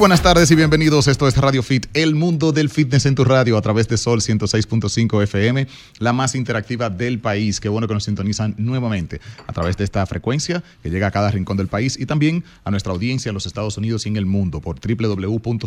[0.00, 1.06] buenas tardes y bienvenidos.
[1.08, 4.22] Esto es Radio Fit, el mundo del fitness en tu radio a través de Sol
[4.22, 5.66] 106.5 FM,
[5.98, 7.60] la más interactiva del país.
[7.60, 11.30] Qué bueno que nos sintonizan nuevamente a través de esta frecuencia que llega a cada
[11.30, 14.24] rincón del país y también a nuestra audiencia en los Estados Unidos y en el
[14.24, 15.60] mundo por www.solfm.com.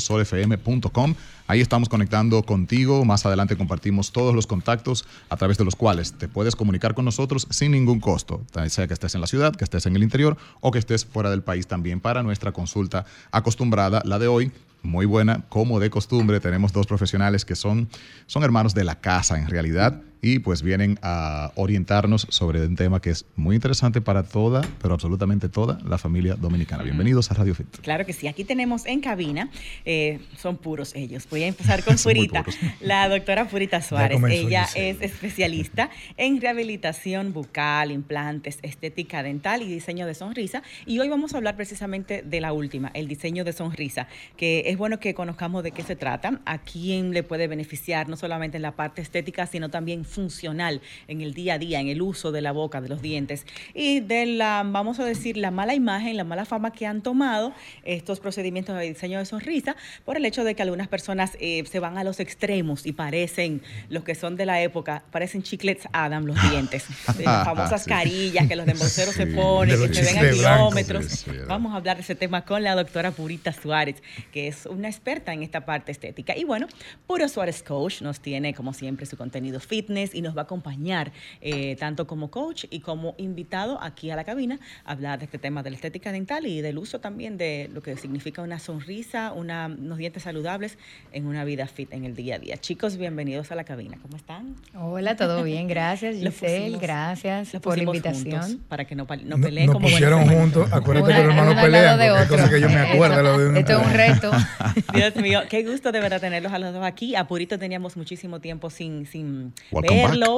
[1.45, 3.05] Ahí estamos conectando contigo.
[3.05, 7.05] Más adelante compartimos todos los contactos a través de los cuales te puedes comunicar con
[7.05, 10.37] nosotros sin ningún costo, sea que estés en la ciudad, que estés en el interior
[10.59, 15.45] o que estés fuera del país también para nuestra consulta acostumbrada de hoy muy buena,
[15.49, 16.39] como de costumbre.
[16.39, 17.89] Tenemos dos profesionales que son,
[18.25, 23.01] son hermanos de la casa en realidad y pues vienen a orientarnos sobre un tema
[23.01, 26.81] que es muy interesante para toda, pero absolutamente toda la familia dominicana.
[26.81, 27.67] Bienvenidos a Radio Fit.
[27.81, 29.51] Claro que sí, aquí tenemos en cabina,
[29.83, 31.27] eh, son puros ellos.
[31.29, 32.45] Voy a empezar con Purita,
[32.79, 34.21] la doctora Purita Suárez.
[34.29, 40.63] Ella es especialista en rehabilitación bucal, implantes, estética dental y diseño de sonrisa.
[40.85, 44.07] Y hoy vamos a hablar precisamente de la última, el diseño de sonrisa,
[44.37, 48.15] que es bueno que conozcamos de qué se trata, a quién le puede beneficiar, no
[48.15, 52.01] solamente en la parte estética, sino también funcional en el día a día, en el
[52.01, 53.45] uso de la boca, de los dientes.
[53.73, 57.53] Y de la, vamos a decir, la mala imagen, la mala fama que han tomado
[57.83, 61.79] estos procedimientos de diseño de sonrisa por el hecho de que algunas personas eh, se
[61.79, 66.25] van a los extremos y parecen los que son de la época, parecen chiclets Adam
[66.25, 66.85] los dientes,
[67.23, 71.25] las famosas carillas que los embolseros se ponen, que se ven a kilómetros.
[71.47, 74.01] Vamos a hablar de ese tema con la doctora Purita Suárez,
[74.31, 76.37] que es una experta en esta parte estética.
[76.37, 76.67] Y bueno,
[77.07, 81.11] Puro Suárez Coach nos tiene, como siempre, su contenido fitness y nos va a acompañar
[81.41, 85.37] eh, tanto como coach y como invitado aquí a la cabina a hablar de este
[85.37, 89.33] tema de la estética dental y del uso también de lo que significa una sonrisa,
[89.33, 90.77] una, unos dientes saludables
[91.11, 92.57] en una vida fit en el día a día.
[92.57, 93.97] Chicos, bienvenidos a la cabina.
[94.01, 94.55] ¿Cómo están?
[94.75, 95.67] Hola, todo bien.
[95.67, 96.77] Gracias, Giselle.
[96.77, 98.61] gracias por la invitación.
[98.67, 100.71] Para que no, no peleen no, como pusieron juntos.
[100.71, 101.99] Acuérdate que los hermanos pelean.
[101.99, 103.51] De cosa que yo me acuerdo.
[103.51, 104.31] De Esto es un reto.
[104.93, 107.15] Dios mío, qué gusto de verdad tenerlos a los dos aquí.
[107.15, 109.53] A Purito teníamos muchísimo tiempo sin, sin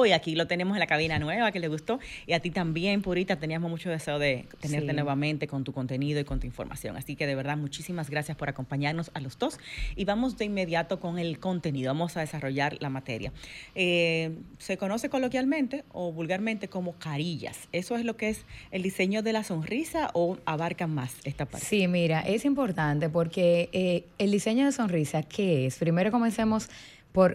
[0.06, 1.98] y aquí lo tenemos en la cabina nueva que le gustó.
[2.26, 6.24] Y a ti también, Purita, teníamos mucho deseo de tenerte nuevamente con tu contenido y
[6.24, 6.96] con tu información.
[6.96, 9.58] Así que de verdad, muchísimas gracias por acompañarnos a los dos.
[9.94, 11.90] Y vamos de inmediato con el contenido.
[11.90, 13.32] Vamos a desarrollar la materia.
[13.74, 17.68] Eh, se conoce coloquialmente o vulgarmente como carillas.
[17.72, 21.66] ¿Eso es lo que es el diseño de la sonrisa o abarca más esta parte?
[21.66, 25.78] Sí, mira, es importante porque eh, el diseño de sonrisa, ¿qué es?
[25.78, 26.68] Primero comencemos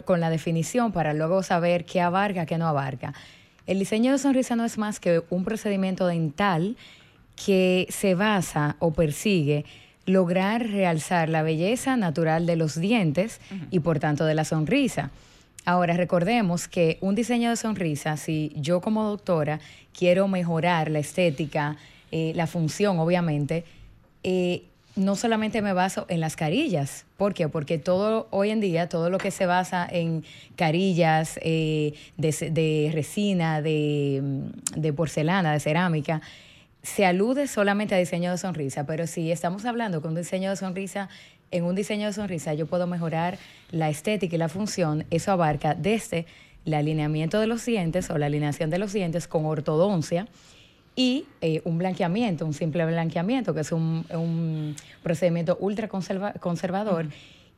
[0.06, 3.14] con la definición para luego saber qué abarca, qué no abarca.
[3.66, 6.78] El diseño de sonrisa no es más que un procedimiento dental
[7.36, 9.66] que se basa o persigue
[10.06, 15.12] lograr realzar la belleza natural de los dientes y por tanto de la sonrisa.
[15.64, 19.60] Ahora recordemos que un diseño de sonrisa, si yo como doctora
[19.98, 21.78] quiero mejorar la estética,
[22.12, 23.64] eh, la función obviamente,
[24.24, 24.64] eh,
[24.96, 27.06] no solamente me baso en las carillas.
[27.18, 27.48] ¿Por qué?
[27.48, 30.24] Porque todo hoy en día, todo lo que se basa en
[30.56, 36.22] carillas eh, de, resina, de, porcelana, de cerámica,
[36.84, 38.86] se alude solamente a diseño de sonrisa.
[38.86, 41.10] Pero si estamos hablando con un diseño de sonrisa,
[41.52, 43.38] en un diseño de sonrisa yo puedo mejorar
[43.72, 45.06] la estética y la función.
[45.10, 46.26] Eso abarca desde
[46.66, 50.28] el alineamiento de los dientes o la alineación de los dientes con ortodoncia
[50.96, 57.08] y eh, un blanqueamiento, un simple blanqueamiento, que es un, procedimiento ultra conservador.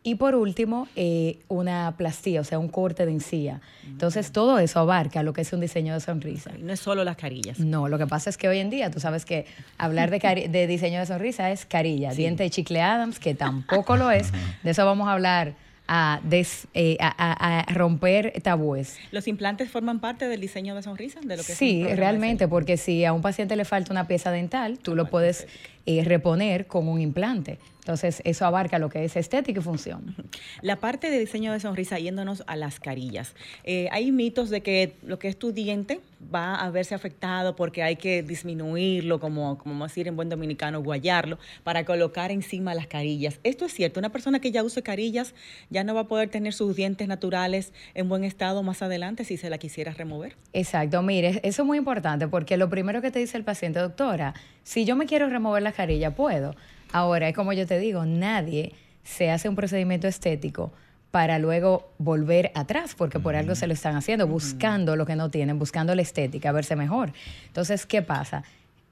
[0.05, 3.61] Y por último, eh, una plastía, o sea, un corte de encía.
[3.87, 6.51] Entonces, todo eso abarca lo que es un diseño de sonrisa.
[6.59, 7.57] No es solo las carillas.
[7.59, 9.45] No, lo que pasa es que hoy en día, tú sabes que
[9.77, 14.11] hablar de, de diseño de sonrisa es carilla, diente de chicle Adams, que tampoco lo
[14.11, 14.33] es.
[14.61, 15.55] De eso vamos a hablar
[15.87, 18.97] eh, a, a, romper tabúes.
[19.11, 21.19] ¿Los implantes forman parte del diseño de sonrisa?
[21.21, 24.79] De lo que sí, realmente, porque si a un paciente le falta una pieza dental,
[24.79, 25.47] tú lo puedes
[25.85, 27.59] eh, reponer con un implante.
[27.83, 30.15] Entonces, eso abarca lo que es estética y función.
[30.61, 33.35] La parte de diseño de sonrisa, yéndonos a las carillas.
[33.65, 35.99] Eh, hay mitos de que lo que es tu diente
[36.33, 41.37] va a verse afectado porque hay que disminuirlo, como, como decir en buen dominicano, guayarlo,
[41.65, 43.41] para colocar encima las carillas.
[43.43, 45.33] Esto es cierto, una persona que ya use carillas
[45.69, 49.35] ya no va a poder tener sus dientes naturales en buen estado más adelante si
[49.35, 50.37] se la quisiera remover.
[50.53, 54.33] Exacto, mire, eso es muy importante porque lo primero que te dice el paciente, doctora,
[54.63, 56.55] si yo me quiero remover la carilla, puedo
[56.93, 58.71] Ahora, es como yo te digo, nadie
[59.03, 60.71] se hace un procedimiento estético
[61.11, 65.29] para luego volver atrás, porque por algo se lo están haciendo, buscando lo que no
[65.29, 67.11] tienen, buscando la estética, verse mejor.
[67.47, 68.43] Entonces, ¿qué pasa?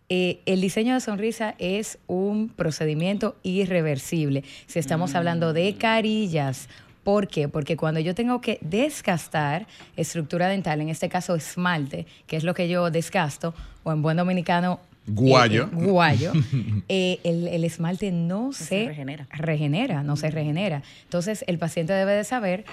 [0.09, 4.43] Eh, el diseño de sonrisa es un procedimiento irreversible.
[4.67, 5.77] Si estamos hablando de mm.
[5.77, 6.67] carillas,
[7.03, 7.47] ¿Por qué?
[7.47, 9.65] Porque cuando yo tengo que desgastar
[9.95, 14.17] estructura dental, en este caso esmalte, que es lo que yo desgasto, o en buen
[14.17, 15.63] dominicano Guayo.
[15.63, 16.31] Eh, guayo.
[16.87, 20.03] Eh, el, esmalte no, se, regenera.
[20.03, 20.83] no se regenera.
[21.03, 22.65] Entonces, el paciente debe de saber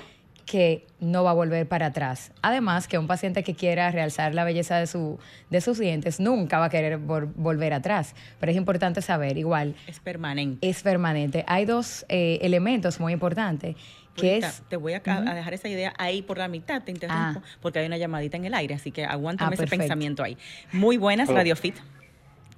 [0.44, 2.32] que no va a volver para atrás.
[2.42, 5.18] Además, que un paciente que quiera realzar la belleza de, su,
[5.50, 8.14] de sus dientes nunca va a querer volver atrás.
[8.40, 9.76] Pero es importante saber, igual.
[9.86, 10.66] Es permanente.
[10.68, 11.44] Es permanente.
[11.46, 13.76] Hay dos eh, elementos muy importantes.
[14.16, 17.48] Que es, te voy a, dejar esa idea ahí por la mitad, te interrumpo, ah.
[17.62, 20.36] porque hay una llamadita en el aire, así que aguántame ah, ese pensamiento ahí.
[20.72, 21.76] Muy buenas, Radio Fit.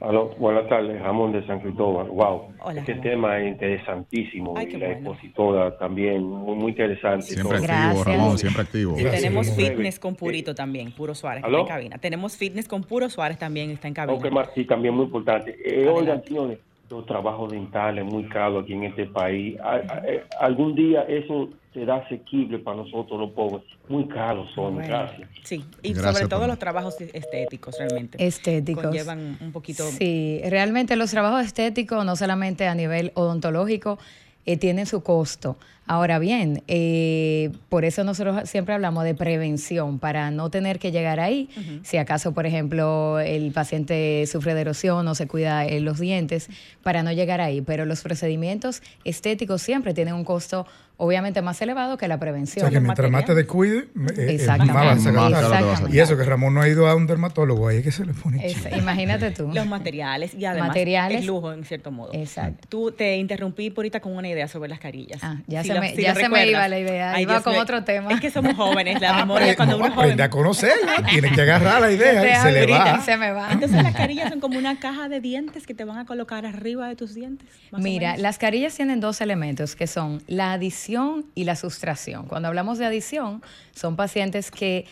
[0.01, 2.09] Aló, buenas tardes, Ramón de San Cristóbal.
[2.09, 7.27] Wow, este tema es interesantísimo y la expositora también, muy, interesante.
[7.27, 8.95] Siempre activo, Ramón, siempre activo.
[8.97, 11.99] tenemos fitness con Purito también, Puro Suárez, está en cabina.
[11.99, 14.19] Tenemos fitness con Puro Suárez también, está en cabina.
[14.19, 15.55] Ok, sí, también muy importante.
[15.65, 16.59] Eh, oigan, señores,
[16.91, 19.57] los trabajos dentales muy caros aquí en este país.
[20.05, 23.63] Eh, algún día eso será asequible para nosotros los pobres.
[23.89, 25.29] Muy caros son, gracias.
[25.45, 28.25] Sí, y sobre todo los trabajos estéticos realmente.
[28.25, 28.93] Estéticos.
[28.93, 29.85] Llevan un poquito...
[29.85, 33.99] Sí, realmente los trabajos estéticos, no solamente a nivel odontológico,
[34.47, 35.57] eh, tienen su costo.
[35.91, 41.19] Ahora bien, eh, por eso nosotros siempre hablamos de prevención, para no tener que llegar
[41.19, 41.49] ahí.
[41.83, 46.49] Si acaso, por ejemplo, el paciente sufre de erosión o se cuida los dientes,
[46.85, 47.61] para no llegar ahí.
[47.61, 50.65] Pero los procedimientos estéticos siempre tienen un costo
[51.01, 52.67] obviamente más elevado que la prevención.
[52.67, 56.53] O sea, que mientras más te descuide, eh, eh, más a Y eso que Ramón
[56.55, 58.47] no ha ido a un dermatólogo, ahí es que se le pone
[58.77, 59.51] Imagínate tú.
[59.53, 62.11] Los materiales y además materiales, el lujo, en cierto modo.
[62.13, 62.69] Exacto.
[62.69, 65.21] Tú te interrumpí por ahorita con una idea sobre las carillas.
[65.23, 68.13] Ah, ya, se, me, ya se me iba la idea, iba con otro tema.
[68.13, 70.21] Es que somos jóvenes, la ah, memoria cuando uno es joven.
[70.21, 73.01] a conocerla, tienes que agarrar la idea y se le va.
[73.01, 73.53] Se me va.
[73.53, 76.89] Entonces las carillas son como una caja de dientes que te van a colocar arriba
[76.89, 77.49] de tus dientes.
[77.73, 82.27] Mira, las carillas tienen dos elementos que son la adición y la sustracción.
[82.27, 83.43] Cuando hablamos de adición,
[83.75, 84.87] son pacientes que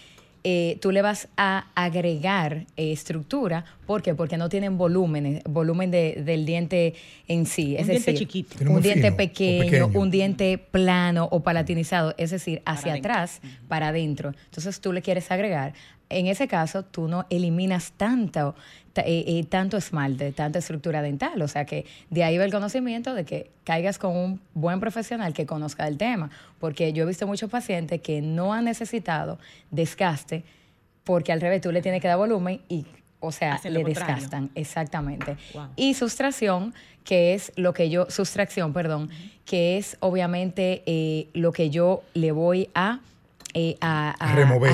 [0.45, 3.65] eh, tú le vas a agregar eh, estructura.
[3.87, 4.15] ¿Por qué?
[4.15, 6.95] Porque no tienen volumen, volumen del diente
[7.27, 7.75] en sí.
[7.77, 8.71] Es un diente chiquito.
[8.71, 14.33] Un diente pequeño, un diente plano o palatinizado, es decir, hacia atrás, para adentro.
[14.47, 15.75] Entonces tú le quieres agregar.
[16.11, 18.55] En ese caso, tú no eliminas tanto,
[19.07, 21.41] eh, tanto esmalte, tanta estructura dental.
[21.43, 25.33] O sea que de ahí va el conocimiento de que caigas con un buen profesional
[25.33, 26.31] que conozca el tema.
[26.59, 29.39] Porque yo he visto muchos pacientes que no han necesitado
[29.71, 30.45] desgaste
[31.05, 32.85] porque al revés tú le tienes que dar volumen y
[33.21, 35.37] o sea, le desgastan, exactamente.
[35.75, 39.11] Y sustracción, que es lo que yo, sustracción, perdón,
[39.45, 43.01] que es obviamente eh, lo que yo le voy a
[43.55, 44.15] eh, a,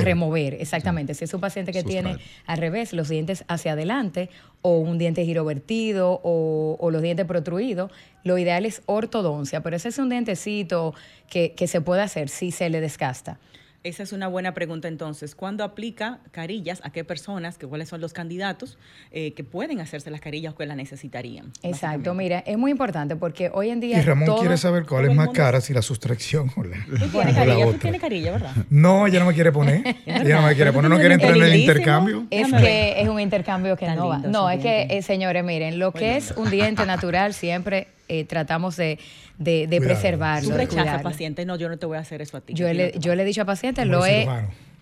[0.02, 0.54] remover.
[0.54, 1.14] exactamente.
[1.14, 4.30] Si es un paciente que tiene al revés los dientes hacia adelante
[4.62, 7.92] o un diente girovertido o, o los dientes protruidos,
[8.24, 10.94] lo ideal es ortodoncia, pero ese es un dientecito
[11.28, 13.38] que, que se puede hacer si se le desgasta.
[13.84, 15.34] Esa es una buena pregunta entonces.
[15.34, 16.80] ¿Cuándo aplica carillas?
[16.84, 17.58] ¿A qué personas?
[17.58, 18.78] Que, ¿Cuáles son los candidatos
[19.10, 21.52] eh, que pueden hacerse las carillas o que las necesitarían?
[21.62, 23.98] Exacto, mira, es muy importante porque hoy en día...
[23.98, 27.34] Y Ramón quiere saber cuál es más cara, si la sustracción o la, ¿Tú tienes
[27.34, 27.64] carilla?
[27.66, 28.52] ¿Tú tienes carilla, verdad?
[28.70, 29.82] No, ella no me quiere poner.
[30.06, 32.26] ella no me quiere poner, no quiere entrar en el intercambio.
[32.30, 34.16] Es que es un intercambio que no va.
[34.16, 38.76] No, es que, eh, señores, miren, lo que es un diente natural siempre eh, tratamos
[38.76, 38.98] de,
[39.38, 40.50] de, preservarlo.
[40.50, 42.54] Tú rechazas pacientes, no, yo no te voy a hacer eso a ti.
[42.54, 44.26] Yo, le, yo le he dicho a pacientes, lo he,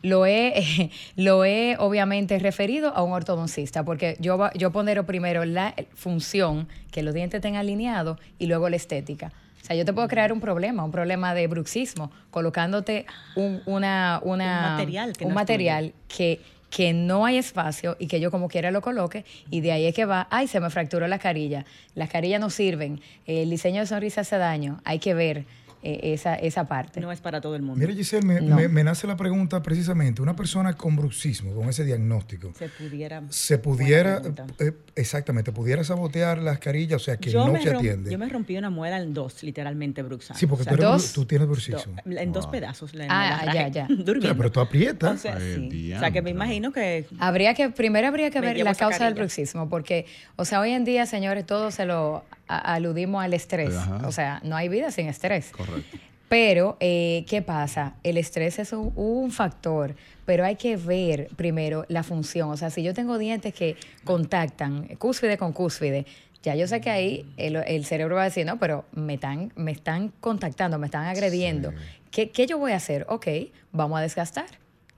[0.02, 5.75] lo he, lo he obviamente referido a un ortodoncista, porque yo, yo pondero primero la
[5.95, 9.33] función, que los dientes estén alineados, y luego la estética.
[9.62, 14.21] O sea, yo te puedo crear un problema, un problema de bruxismo, colocándote un, una,
[14.25, 16.41] una, material, un material que
[16.75, 19.95] que no hay espacio y que yo como quiera lo coloque y de ahí es
[19.95, 23.87] que va, ay, se me fracturó la carilla, las carillas no sirven, el diseño de
[23.87, 25.45] sonrisa hace daño, hay que ver
[25.85, 27.01] eh, esa, esa parte.
[27.01, 27.81] No es para todo el mundo.
[27.81, 32.69] Mira, Giselle, me, nace la pregunta precisamente, una persona con bruxismo, con ese diagnóstico, se
[32.69, 33.23] pudiera...
[33.31, 34.23] Se pudiera,
[34.61, 38.12] eh, exactamente, pudiera sabotear las carillas, o sea, que no se atiende.
[38.12, 40.39] Yo me rompí una muela en dos, literalmente, bruxando.
[40.39, 41.97] Sí, porque tú, tienes bruxismo.
[42.05, 42.93] en dos pedazos.
[43.09, 43.89] ah, ya, ya.
[44.37, 45.17] pero tú aprietas.
[45.17, 45.93] O sea, sí.
[45.93, 47.07] o sea, que me imagino que...
[47.19, 50.85] Habría que, primero habría que ver la causa del bruxismo, porque, o sea, hoy en
[50.85, 52.25] día, señores, todo se lo
[52.59, 53.75] aludimos al estrés.
[54.05, 55.51] O sea, no hay vida sin estrés.
[55.51, 55.99] Correcto.
[56.33, 57.97] Pero, eh, ¿qué pasa?
[58.03, 59.95] El estrés es un, factor,
[60.25, 62.49] pero hay que ver primero la función.
[62.49, 66.07] O sea, si yo tengo dientes que contactan cúspide con cúspide,
[66.43, 69.73] ya yo sé que ahí el, cerebro va a decir, no, pero me están, me
[69.73, 71.71] están contactando, me están agrediendo.
[72.11, 73.05] ¿Qué, ¿Qué yo voy a hacer?
[73.11, 73.27] Ok,
[73.71, 74.47] vamos a desgastar.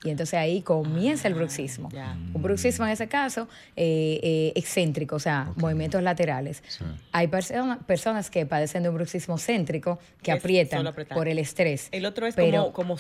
[0.05, 1.89] Y entonces ahí comienza el bruxismo.
[2.35, 6.63] Un bruxismo en ese caso eh, eh, excéntrico, o sea, movimientos laterales.
[7.11, 11.89] Hay personas que padecen de un bruxismo céntrico que aprietan por el estrés.
[11.91, 12.97] El otro es como, como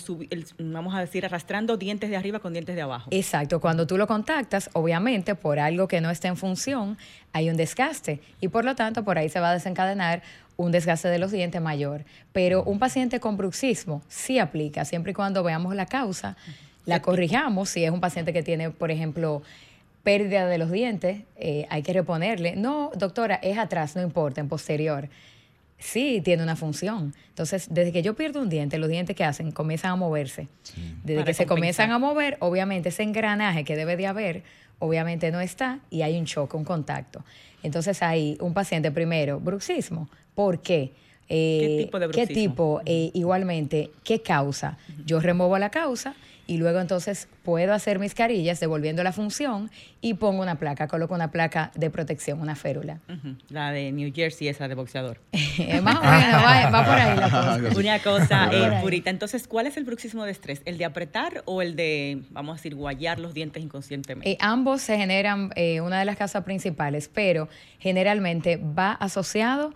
[0.59, 3.11] vamos a decir, arrastrando dientes de arriba con dientes de abajo.
[3.11, 3.61] Exacto.
[3.61, 6.97] Cuando tú lo contactas, obviamente, por algo que no está en función,
[7.35, 8.21] hay un desgaste.
[8.41, 10.23] Y por lo tanto, por ahí se va a desencadenar
[10.57, 12.07] un desgaste de los dientes mayor.
[12.33, 16.37] Pero un paciente con bruxismo sí aplica, siempre y cuando veamos la causa
[16.87, 17.71] la corrijamos.
[17.71, 19.43] Si es un paciente que tiene, por ejemplo,
[20.03, 22.57] pérdida de los dientes, eh, hay que reponerle.
[22.57, 25.09] No, doctora, es atrás, no importa, en posterior.
[25.79, 27.14] Sí, tiene una función.
[27.29, 30.49] Entonces, desde que yo pierdo un diente, los dientes que hacen comienzan a moverse.
[31.03, 34.45] Desde que se comienzan a mover, obviamente ese engranaje que debe de haber,
[34.79, 37.25] obviamente no está y hay un choque, un contacto.
[37.62, 40.09] Entonces, ahí un paciente primero, bruxismo.
[40.35, 40.93] ¿Por qué?
[41.29, 42.29] ¿Qué tipo de bruxismo?
[42.29, 42.81] ¿Qué tipo?
[42.85, 44.79] Eh, igualmente, ¿qué causa?
[45.05, 46.14] Yo remuevo la causa
[46.47, 49.71] y luego entonces puedo hacer mis carillas devolviendo la función
[50.01, 53.01] y pongo una placa, coloco una placa de protección, una férula.
[53.49, 55.19] La de New Jersey, esa de boxeador.
[55.83, 57.79] Más o menos, va, por ahí la cosa.
[57.79, 60.61] Una cosa, eh, Purita, entonces, ¿cuál es el bruxismo de estrés?
[60.67, 64.33] ¿El de apretar o el de, vamos a decir, guayar los dientes inconscientemente?
[64.33, 67.49] Eh, ambos se generan, eh, una de las causas principales, pero
[67.79, 69.73] generalmente va asociado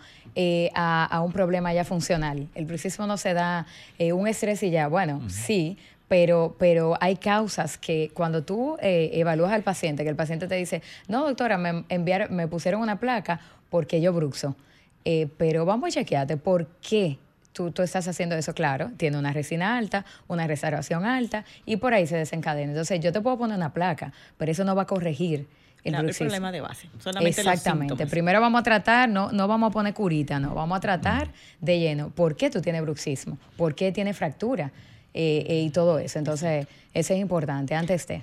[0.74, 2.48] a, un problema ya funcional.
[2.54, 3.66] El bruxismo no se da
[3.98, 9.52] un estrés y ya, bueno, sí, pero, pero hay causas que cuando tú eh, evalúas
[9.52, 13.40] al paciente, que el paciente te dice, no, doctora, me, enviaron, me pusieron una placa
[13.68, 14.56] porque yo bruxo,
[15.04, 17.18] eh, pero vamos a chequearte por qué
[17.52, 21.92] tú, tú, estás haciendo eso, claro, tiene una resina alta, una reservación alta y por
[21.92, 22.72] ahí se desencadena.
[22.72, 25.46] Entonces yo te puedo poner una placa, pero eso no va a corregir.
[25.84, 26.88] El, el problema de base.
[26.98, 28.06] Solamente Exactamente.
[28.06, 31.78] Primero vamos a tratar, no, no vamos a poner curita, no, vamos a tratar de
[31.78, 32.10] lleno.
[32.10, 33.38] ¿Por qué tú tienes bruxismo?
[33.56, 34.72] ¿Por qué tienes fractura?
[35.14, 36.18] Eh, eh, y todo eso.
[36.18, 38.22] Entonces, eso es importante, antes de.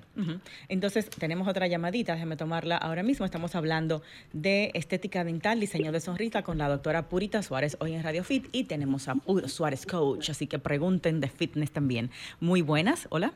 [0.70, 3.26] Entonces, tenemos otra llamadita, déjeme tomarla ahora mismo.
[3.26, 4.02] Estamos hablando
[4.34, 8.48] de estética dental, diseño de sonrisa con la doctora Purita Suárez hoy en Radio Fit
[8.52, 12.12] y tenemos a Puro Suárez Coach, así que pregunten de fitness también.
[12.40, 13.34] Muy buenas, hola.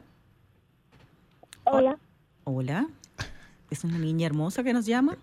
[1.65, 1.97] Hola.
[2.43, 2.87] Hola.
[3.69, 5.17] ¿Es una niña hermosa que nos llama?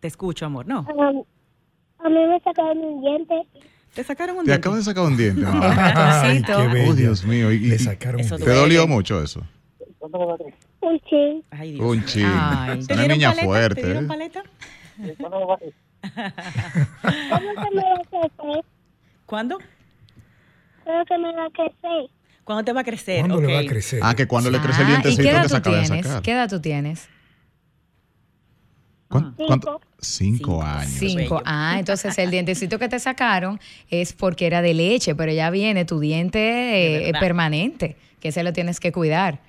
[0.00, 0.80] Te escucho, amor, ¿no?
[0.80, 1.24] Um,
[1.98, 3.46] a mí me sacaron un diente.
[3.96, 4.52] Te sacaron un diente.
[4.52, 5.42] Te acabo de sacar un diente.
[5.50, 7.50] Ay, qué oh, Dios mío.
[7.50, 8.44] Y, Le sacaron un diente.
[8.44, 9.42] ¿Te dolió mucho eso?
[10.00, 11.42] Un chin.
[11.50, 11.86] Ay, Dios.
[11.86, 12.26] Un chin.
[12.26, 13.44] Una niña paleta?
[13.46, 13.80] fuerte.
[13.80, 14.08] ¿Te dieron ¿eh?
[14.08, 14.42] paleta?
[17.30, 18.64] ¿Cuándo se me va a crecer?
[19.24, 19.58] ¿Cuándo?
[20.84, 22.10] ¿Cuándo se me va a crecer?
[22.44, 23.20] ¿Cuándo te va a crecer?
[23.20, 23.48] ¿Cuándo okay.
[23.48, 24.00] le va a crecer?
[24.02, 26.22] Ah, que cuando le crece el Ah, ¿Y dientecito qué edad de sacar.
[26.22, 27.08] ¿Qué edad tú tienes?
[29.08, 29.46] ¿Cuánto?
[29.46, 29.80] Cuánto?
[30.06, 30.62] Cinco Cinco.
[30.62, 30.92] años.
[30.98, 31.16] Cinco.
[31.16, 31.42] bello.
[31.44, 33.60] Ah, entonces el dientecito que te sacaron
[33.90, 38.52] es porque era de leche, pero ya viene tu diente eh, permanente, que ese lo
[38.52, 39.40] tienes que cuidar.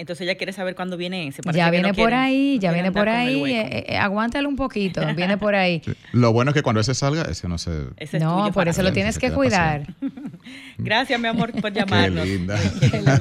[0.00, 1.42] Entonces ella quiere saber cuándo viene ese.
[1.42, 4.48] Parece Ya que viene no por ahí, no ya viene por ahí, eh, eh, aguántalo
[4.48, 5.82] un poquito, viene por ahí.
[5.84, 5.92] Sí.
[6.12, 7.70] Lo bueno es que cuando ese salga, ese no se...
[7.98, 9.82] Ese es No, por eso lo tienes que cuidar.
[10.78, 12.26] Gracias, mi amor, por llamarnos.
[12.26, 12.58] linda.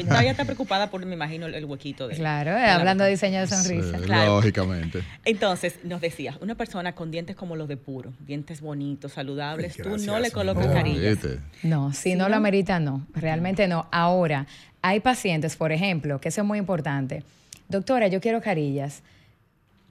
[0.05, 3.09] No, ella está preocupada por, me imagino, el, huequito de Claro, eh, la hablando de
[3.11, 3.97] diseño de sonrisa.
[3.99, 4.35] Sí, Claro.
[4.35, 5.03] Lógicamente.
[5.25, 9.83] Entonces, nos decías, una persona con dientes como los de puro, dientes bonitos, saludables, Ay,
[9.83, 10.77] tú no le colocas amor.
[10.77, 11.17] carillas.
[11.61, 13.05] No, si no lo amerita, no.
[13.13, 13.87] Realmente no.
[13.91, 14.47] Ahora,
[14.81, 17.23] hay pacientes, por ejemplo, que eso es muy importante.
[17.67, 19.01] Doctora, yo quiero carillas.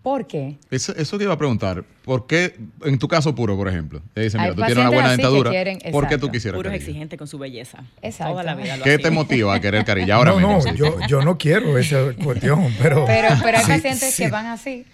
[0.03, 0.57] ¿Por qué?
[0.71, 1.85] Eso, eso te iba a preguntar.
[2.05, 4.91] ¿Por qué, en tu caso puro, por ejemplo, te dicen, Hay mira, tú tienes una
[4.91, 7.83] buena dentadura, quieren- ¿por qué tú quisieras Puro es exigente con su belleza.
[8.01, 8.33] Exacto.
[8.33, 10.71] Toda la vida lo ¿Qué te motiva a querer carilla ahora no, mismo?
[10.71, 13.05] no, yo, yo no quiero esa cuestión, pero...
[13.07, 14.23] Pero, pero hay sí, pacientes sí.
[14.23, 14.87] que van así.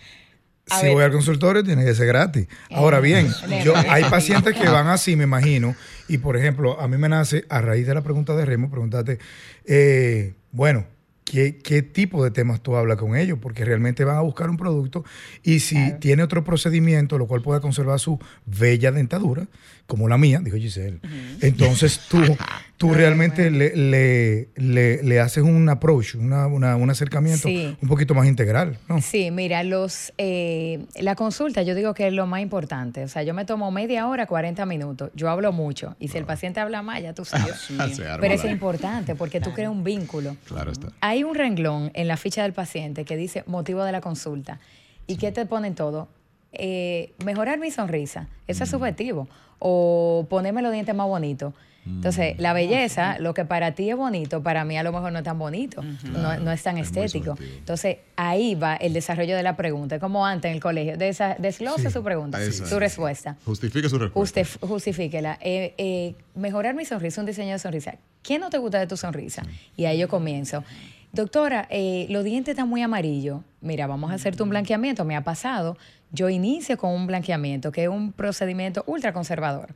[0.71, 0.95] A Si ver.
[0.95, 2.47] voy al consultorio tiene que ser gratis.
[2.71, 5.77] Ahora bien, Eh, yo, eh, hay pacientes que van así, me imagino,
[6.09, 9.19] y por ejemplo, a mí me nace, a raíz de la pregunta de Remo, preguntarte,
[9.67, 10.87] eh, bueno,
[11.25, 13.39] ¿qué, ¿qué tipo de temas tú hablas con ellos?
[13.41, 15.05] Porque realmente van a buscar un producto
[15.43, 19.47] y si tiene otro procedimiento, lo cual pueda conservar su bella dentadura,
[19.87, 20.99] como la mía, dijo Giselle,
[21.41, 22.19] Entonces tú,
[22.79, 27.77] tú realmente le, le, le, le haces un approach, una, una- un acercamiento Sí.
[27.83, 29.03] un poquito más integral, ¿no?
[29.03, 33.05] Sí, mira, los eh, la consulta yo digo que es lo más importante.
[33.05, 35.11] O sea, yo me tomo media hora, 40 minutos.
[35.15, 35.97] Yo hablo mucho.
[36.01, 37.71] Y si el paciente habla más, ya tú sabes.
[37.79, 40.37] Arma Pero eso es importante porque tú creas un vínculo.
[40.47, 40.89] Claro está.
[41.01, 44.61] Hay un renglón en la ficha del paciente que dice motivo de la consulta.
[45.07, 46.09] ¿Y qué te ponen todo?
[46.59, 48.29] Eh, mejorar mi sonrisa.
[48.47, 48.65] Eso Mm.
[48.65, 49.29] es subjetivo.
[49.59, 51.55] O ponerme los dientes más bonitos.
[51.87, 51.97] Mm.
[51.97, 55.19] Entonces, la belleza, lo que para ti es bonito, para mí a lo mejor no
[55.19, 57.37] es tan bonito, no, no es tan Es estético.
[57.59, 60.95] Entonces, ahí va el desarrollo de la pregunta, como antes en el colegio.
[60.97, 61.91] Desa- desglose Sí.
[61.91, 63.37] su pregunta, su respuesta.
[63.45, 64.41] Justifique su respuesta.
[64.41, 65.39] Usted justifíquela.
[65.43, 67.97] Eh, eh, mejorar mi sonrisa, un diseño de sonrisa.
[68.23, 69.43] ¿Qué no te gusta de tu sonrisa?
[69.77, 70.65] Y ahí yo comienzo.
[71.13, 73.43] Doctora, eh, los dientes están muy amarillos.
[73.61, 75.05] Mira, vamos a hacerte un blanqueamiento.
[75.05, 75.77] Me ha pasado.
[76.15, 79.75] Yo inicio con un blanqueamiento, que es un procedimiento ultra conservador.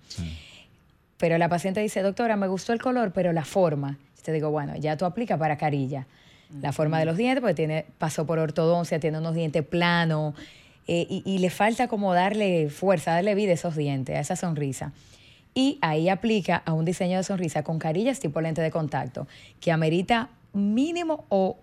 [1.19, 3.99] Pero la paciente dice, doctora, me gustó el color, pero la forma.
[4.17, 6.07] Yo te digo, bueno, ya tú aplicas para carilla.
[6.63, 10.35] La forma de los dientes, porque tiene, pasó por ortodoncia, tiene unos dientes planos,
[10.87, 14.37] eh, y, y le falta como darle fuerza, darle vida a esos dientes, a esa
[14.37, 14.93] sonrisa.
[15.55, 19.27] Y ahí aplica a un diseño de sonrisa con carillas tipo lente de contacto,
[19.61, 21.59] que amerita mínimo o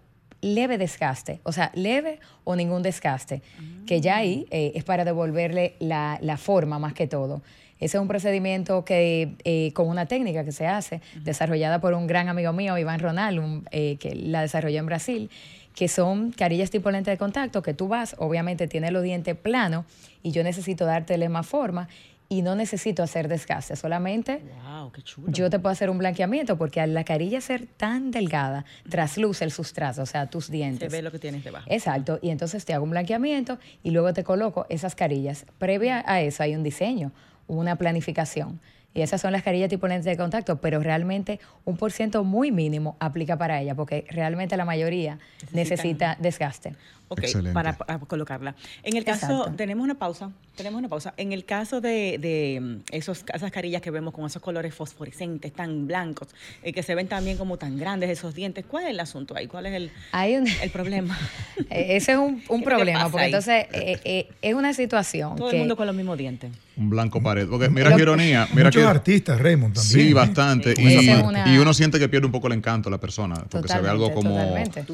[0.46, 3.42] leve desgaste, o sea, leve o ningún desgaste,
[3.88, 7.42] que ya ahí eh, es para devolverle la, la forma más que todo.
[7.80, 12.06] Ese es un procedimiento que eh, con una técnica que se hace, desarrollada por un
[12.06, 15.30] gran amigo mío, Iván Ronald, un, eh, que la desarrolló en Brasil,
[15.74, 19.86] que son carillas tipo lente de contacto, que tú vas, obviamente tiene los dientes planos
[20.22, 21.90] y yo necesito dártele más forma
[22.28, 25.32] y no necesito hacer desgaste, solamente Wow, qué chulo.
[25.32, 29.52] yo te puedo hacer un blanqueamiento porque al la carilla ser tan delgada, trasluce el
[29.52, 30.92] sustrato, o sea, tus Se dientes.
[30.92, 31.68] ve lo que tienes debajo.
[31.70, 35.46] Exacto, y entonces te hago un blanqueamiento y luego te coloco esas carillas.
[35.60, 37.12] Previa a eso hay un diseño,
[37.48, 38.60] una planificación.
[38.96, 42.52] Y esas son las carillas tipo lentes de contacto, pero realmente un por ciento muy
[42.52, 45.20] mínimo aplica para ella, porque realmente la mayoría
[45.52, 46.76] necesita desgaste.
[47.08, 47.54] Ok, Excelente.
[47.54, 48.56] para, para colocarla.
[48.82, 49.52] En el caso, Exacto.
[49.58, 51.14] tenemos una pausa, tenemos una pausa.
[51.18, 55.54] En el caso de, de, mm, esos, esas carillas que vemos con esos colores fosforescentes,
[55.54, 56.30] tan blancos,
[56.64, 59.46] eh, que se ven también como tan grandes esos dientes, ¿cuál es el asunto ahí?
[59.46, 61.16] ¿Cuál es el, Hay un, el problema?
[61.70, 63.26] Eh, Ese es un, un ¿Qué te problema, porque ahí?
[63.32, 65.56] entonces eh, eh, es una situación Todo que...
[65.58, 66.52] el mundo con los mismos dientes.
[66.78, 67.48] Un blanco pared.
[67.48, 68.48] Porque mira qué ironía.
[68.54, 70.08] Mira Muchos que, artistas, Raymond, también.
[70.08, 70.76] Sí, bastante.
[70.76, 70.82] Sí.
[70.84, 73.80] Y, una- y uno siente que pierde un poco el encanto la persona, porque se
[73.80, 74.38] ve algo como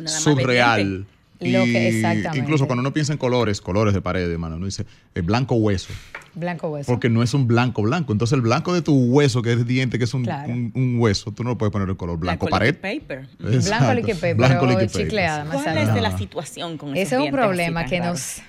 [0.05, 0.77] surreal.
[0.77, 1.07] dientes.
[1.39, 2.37] Lo que- Y exactamente.
[2.37, 5.91] Incluso cuando uno piensa en colores, colores de pared, hermano, uno dice el blanco hueso,
[6.35, 6.85] Blanco hueso.
[6.91, 8.11] porque no es un blanco blanco.
[8.13, 10.53] Entonces el blanco de tu hueso, que es diente, que es un, Claro.
[10.53, 12.75] un- un hueso, tú no lo puedes poner en color blanco pared.
[12.83, 13.27] liquid paper.
[13.39, 15.01] Blanco liquid paper, Blanco liquid paper.
[15.01, 15.87] chicleada, más ¿Cuál salada.
[15.87, 18.43] es de la situación con esos Ese es un problema que nos,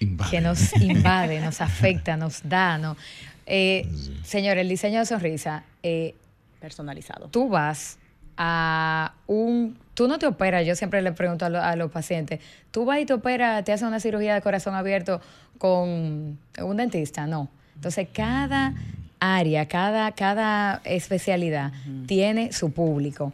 [0.00, 0.30] Invade.
[0.30, 2.78] que nos invade, nos afecta, nos da.
[2.78, 2.96] No.
[3.46, 3.88] Eh,
[4.24, 6.14] señor, el diseño de sonrisa, eh,
[6.60, 7.28] Personalizado.
[7.28, 7.98] tú vas
[8.36, 9.76] a un...
[9.94, 12.38] Tú no te operas, yo siempre le pregunto a, lo- a los pacientes,
[12.70, 15.20] tú vas y te operas, te haces una cirugía de corazón abierto
[15.58, 17.48] con un dentista, no.
[17.74, 18.74] Entonces, cada
[19.18, 21.72] área, cada, cada especialidad
[22.06, 23.32] tiene su público,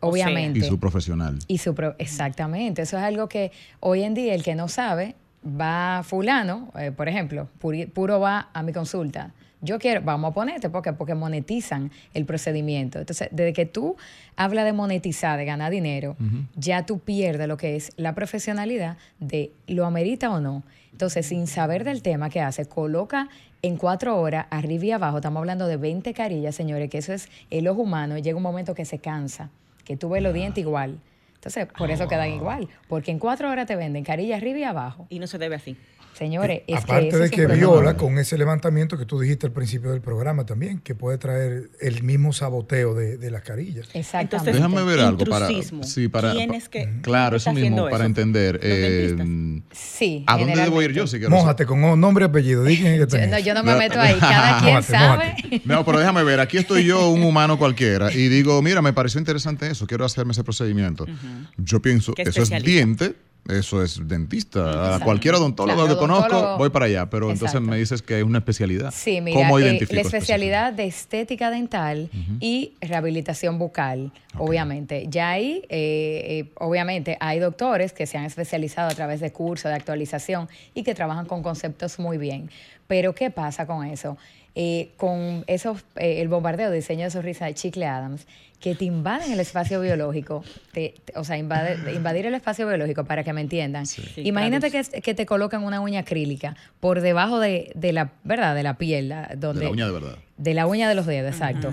[0.00, 0.58] O sea, obviamente.
[0.58, 1.38] Y su profesional.
[1.48, 5.14] Y su pro- exactamente, eso es algo que hoy en día el que no sabe
[5.44, 7.48] va fulano, eh, por ejemplo,
[7.92, 9.32] puro va a mi consulta.
[9.64, 12.98] Yo quiero, vamos a ponerte, porque porque monetizan el procedimiento.
[12.98, 13.96] Entonces, desde que tú
[14.34, 16.16] hablas de monetizar, de ganar dinero,
[16.56, 20.64] ya tú pierdes lo que es la profesionalidad de lo amerita o no.
[20.90, 23.28] Entonces, sin saber del tema que hace, coloca
[23.62, 27.28] en cuatro horas, arriba y abajo, estamos hablando de 20 carillas, señores, que eso es
[27.50, 29.50] el ojo humano, y llega un momento que se cansa,
[29.84, 30.98] que tú ves los dientes igual.
[31.42, 35.06] Entonces, por eso quedan igual, porque en cuatro horas te venden carillas arriba y abajo.
[35.08, 35.76] Y no se debe así.
[36.14, 39.90] Señores, es Aparte que de que viola con ese levantamiento que tú dijiste al principio
[39.90, 43.88] del programa también, que puede traer el mismo saboteo de, de las carillas.
[43.94, 44.36] Exactamente.
[44.36, 45.48] Entonces, Déjame ver algo para,
[45.82, 48.04] sí, para, ¿Quién es que- claro, eso mismo para eso?
[48.04, 48.54] entender.
[48.54, 50.24] ¿Los eh, sí.
[50.26, 52.64] ¿A dónde debo ir yo si Mójate con nombre y apellido.
[52.64, 52.72] Que
[53.12, 55.62] Yo, no, yo no me meto ahí, cada quien Mójate, sabe.
[55.64, 59.18] No, pero déjame ver, aquí estoy yo, un humano cualquiera, y digo, mira, me pareció
[59.18, 61.06] interesante eso, quiero hacerme ese procedimiento.
[61.56, 63.14] Yo pienso, ¿Qué eso es diente,
[63.48, 64.96] eso es dentista.
[64.96, 68.24] A cualquier odontólogo Claro, que conozco, voy para allá, pero entonces me dices que es
[68.24, 68.92] una especialidad.
[68.94, 72.08] Sí, mira, ¿Cómo eh, identifico la especialidad de estética dental
[72.40, 75.06] y rehabilitación bucal, obviamente.
[75.08, 79.70] Ya ahí, eh, eh, obviamente, hay doctores que se han especializado a través de cursos
[79.70, 82.48] de actualización y que trabajan con conceptos muy bien.
[82.86, 84.18] Pero ¿qué pasa con eso?
[84.54, 88.26] Eh, con esos, eh, el bombardeo de diseño de sonrisa de Chicle Adams,
[88.60, 93.04] que te invaden el espacio biológico, te, te- o sea, invade- invadir el espacio biológico
[93.04, 93.84] para que me entiendan.
[94.16, 98.54] Imagínate que, que te colocan una uña acrílica por debajo de, de la, ¿verdad?
[98.54, 100.16] De la piel, la- donde, De la uña de verdad.
[100.36, 101.72] de la uña de los dedos, exacto.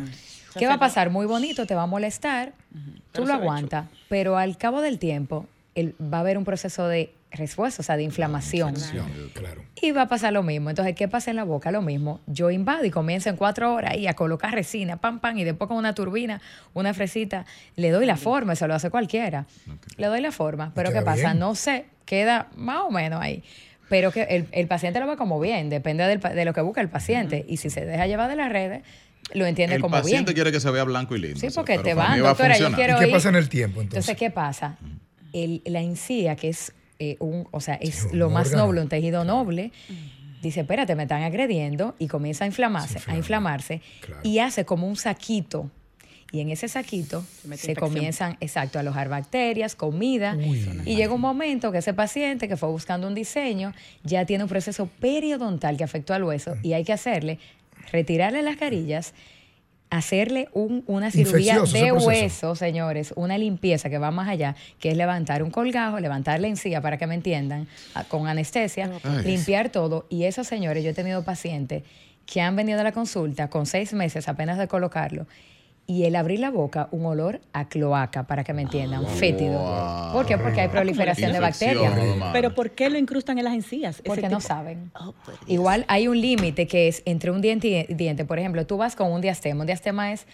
[0.58, 1.10] ¿Qué va a pasar?
[1.10, 2.54] Muy bonito, te va a molestar,
[3.12, 6.88] tú Pero lo aguantas, pero al cabo del tiempo el- va a haber un proceso
[6.88, 8.74] de respuesta, o sea, de inflamación.
[9.34, 9.64] Claro.
[9.82, 10.70] Y va a pasar lo mismo.
[10.70, 11.72] Entonces, ¿qué pasa en la boca?
[11.72, 12.20] Lo mismo.
[12.28, 15.68] Yo invado y comienzo en cuatro horas ahí a colocar resina, pam, pam, y después
[15.68, 16.42] con una turbina,
[16.74, 19.46] una fresita, le doy la forma, eso lo hace cualquiera.
[19.98, 20.72] Le doy la forma.
[20.76, 21.28] Pero ¿qué pasa?
[21.30, 21.40] bien.
[21.40, 23.44] No sé, queda más o menos ahí.
[23.90, 26.82] Pero que el, el paciente lo ve como bien, depende del de lo que busca
[26.82, 27.46] el paciente.
[27.48, 28.84] Y si se deja llevar de las redes,
[29.34, 30.04] lo entiende El como bien.
[30.04, 31.40] paciente quiere que se vea blanco y lindo.
[31.40, 32.76] Sí, o sea, porque te van, va a doctora, yo funcionar.
[32.76, 33.14] quiero ¿Y qué ir.
[33.14, 34.10] pasa en el tiempo entonces?
[34.10, 34.78] Entonces, ¿qué pasa?
[35.34, 38.66] El- la encía, que es eh, un, o sea, es lo más órgano.
[38.68, 39.72] noble, un tejido noble,
[40.42, 43.14] dice, espérate, me están agrediendo y comienza a inflamarse, Se inflama.
[43.14, 44.22] a inflamarse Claro.
[44.24, 45.70] y hace como un saquito.
[46.32, 50.36] Y en ese saquito se comienzan, exacto, a alojar bacterias, comida.
[50.38, 50.64] Uy.
[50.86, 54.50] Y llega un momento que ese paciente que fue buscando un diseño ya tiene un
[54.50, 57.40] proceso periodontal que afectó al hueso y hay que hacerle,
[57.92, 59.16] retirarle las carillas,
[59.90, 64.98] hacerle un- una cirugía de hueso, señores, una limpieza que va más allá, que es
[64.98, 69.24] levantar un colgajo, levantar la encía para que me entiendan, a- con anestesia, Ay.
[69.26, 70.06] limpiar todo.
[70.10, 71.84] Y esos señores, yo he tenido pacientes
[72.26, 75.26] que han venido a la consulta con seis meses apenas de colocarlo.
[75.92, 79.58] Y el abrir la boca, un olor a cloaca, para que me entiendan, fétido.
[79.60, 80.14] Wow.
[80.14, 80.38] ¿Por qué?
[80.38, 81.92] Porque hay proliferación de bacterias.
[82.32, 84.02] Pero ¿por qué lo incrustan en las encías?
[84.06, 84.92] Porque no saben.
[84.94, 85.16] Oh.
[85.48, 88.24] Igual hay un límite que es entre un diente y diente.
[88.24, 89.62] Por ejemplo, tú vas con un diastema.
[89.62, 90.28] Un diastema es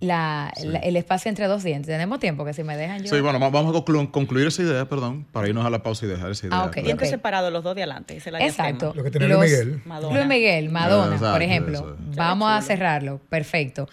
[0.00, 1.86] la, la- el espacio entre dos dientes.
[1.86, 3.08] Tenemos tiempo que si me dejan yo.
[3.14, 6.04] Sí, bueno, va- vamos a conclu- concluir esa idea, perdón, para irnos a la pausa
[6.04, 6.58] y dejar esa idea.
[6.58, 6.72] Ah, ok.
[6.72, 6.84] clara.
[6.86, 8.14] Dientes separados, los dos de adelante.
[8.18, 8.92] ese es la Exacto.
[8.92, 8.94] diastema.
[8.94, 9.82] Lo que tenía Luis Miguel.
[9.86, 10.14] Madonna.
[10.16, 11.78] Luis Miguel, Madonna, Exacto, por ejemplo.
[11.78, 11.96] eso.
[12.14, 13.20] Vamos a cerrarlo.
[13.30, 13.88] Perfecto.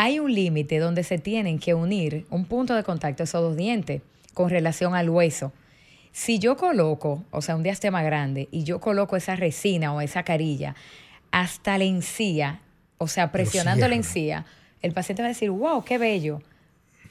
[0.00, 4.00] Hay un límite donde se tienen que unir un punto de contacto esos dos dientes
[4.32, 5.52] con relación al hueso.
[6.12, 10.22] Si yo coloco, o sea, un diastema grande, y yo coloco esa resina o esa
[10.22, 10.76] carilla
[11.32, 12.60] hasta la encía,
[12.98, 14.46] o sea, presionando la encía,
[14.82, 16.42] el paciente va a decir, wow, qué bello.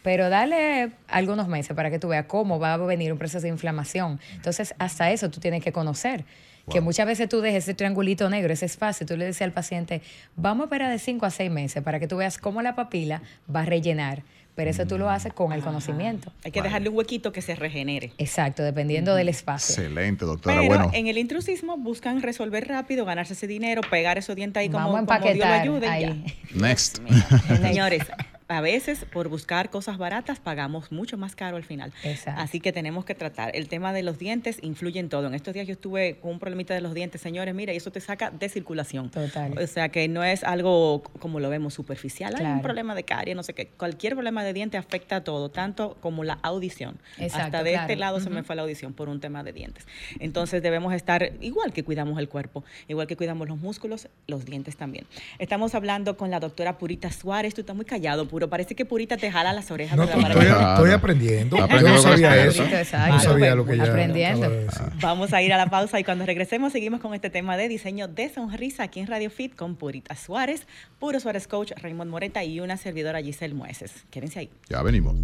[0.02, 3.50] Pero dale algunos meses para que tú veas cómo va a venir un proceso de
[3.50, 4.21] inflamación.
[4.34, 6.23] Entonces, hasta eso tú tienes que conocer.
[6.72, 10.02] Que muchas veces tú dejes ese triangulito negro, ese espacio, tú le dices al paciente,
[10.36, 13.22] vamos a esperar de 5 a 6 meses para que tú veas cómo la papila
[13.54, 14.24] va a rellenar.
[14.56, 16.34] Pero eso tú lo haces con el conocimiento.
[16.44, 18.12] Hay que dejarle un huequito que se regenere.
[18.18, 19.76] Exacto, dependiendo del espacio.
[19.76, 20.56] Excelente, doctora.
[20.56, 24.70] Pero bueno, en el intrusismo buscan resolver rápido, ganarse ese dinero, pegar esos dientes ahí
[24.70, 25.88] como, Vamos a como Dios lo empaquetar ayude.
[25.88, 26.24] ahí.
[26.52, 26.60] ya.
[26.60, 26.98] next.
[27.62, 28.02] Señores,
[28.48, 31.94] a veces por buscar cosas baratas pagamos mucho más caro al final.
[32.04, 32.42] Exacto.
[32.42, 33.56] Así que tenemos que tratar.
[33.56, 35.28] El tema de los dientes influye en todo.
[35.28, 37.92] En estos días yo estuve con un problemita de los dientes, señores, mira, y eso
[37.92, 39.10] te saca de circulación.
[39.10, 39.58] Total.
[39.58, 42.36] O sea que no es algo como lo vemos superficial.
[42.36, 43.68] Hay un problema de caries, no sé qué.
[43.68, 46.98] Cualquier problema de diente afecta a todo, tanto como la audición.
[47.18, 49.86] Exacto, Hasta de este lado se me fue la audición por un tema de dientes.
[50.20, 54.78] Entonces debemos estar igual que cuidamos el cuerpo, igual que cuidamos los músculos, los dientes
[54.78, 55.06] también.
[55.40, 57.54] Estamos hablando con la doctora Purita Suárez.
[57.54, 58.50] Tú estás muy callado, Puro.
[58.52, 59.97] Parece que Purita te jala las orejas.
[59.97, 61.58] No, estoy, que- estoy- aprendiendo.
[61.58, 62.63] Yo no sabía eso.
[62.65, 63.13] Exacto.
[63.15, 64.47] No sabía lo que ella Aprendiendo.
[64.47, 64.82] decir.
[65.02, 68.08] Vamos a ir a la pausa y cuando regresemos seguimos con este tema de diseño
[68.08, 70.67] de sonrisa aquí en Radio Fit con Purita Suárez,
[71.00, 73.91] Puro Suárez Coach, Raymond Moreta y una servidora Giselle Mueces.
[74.12, 74.50] Quédense ahí.
[74.69, 75.15] Ya venimos.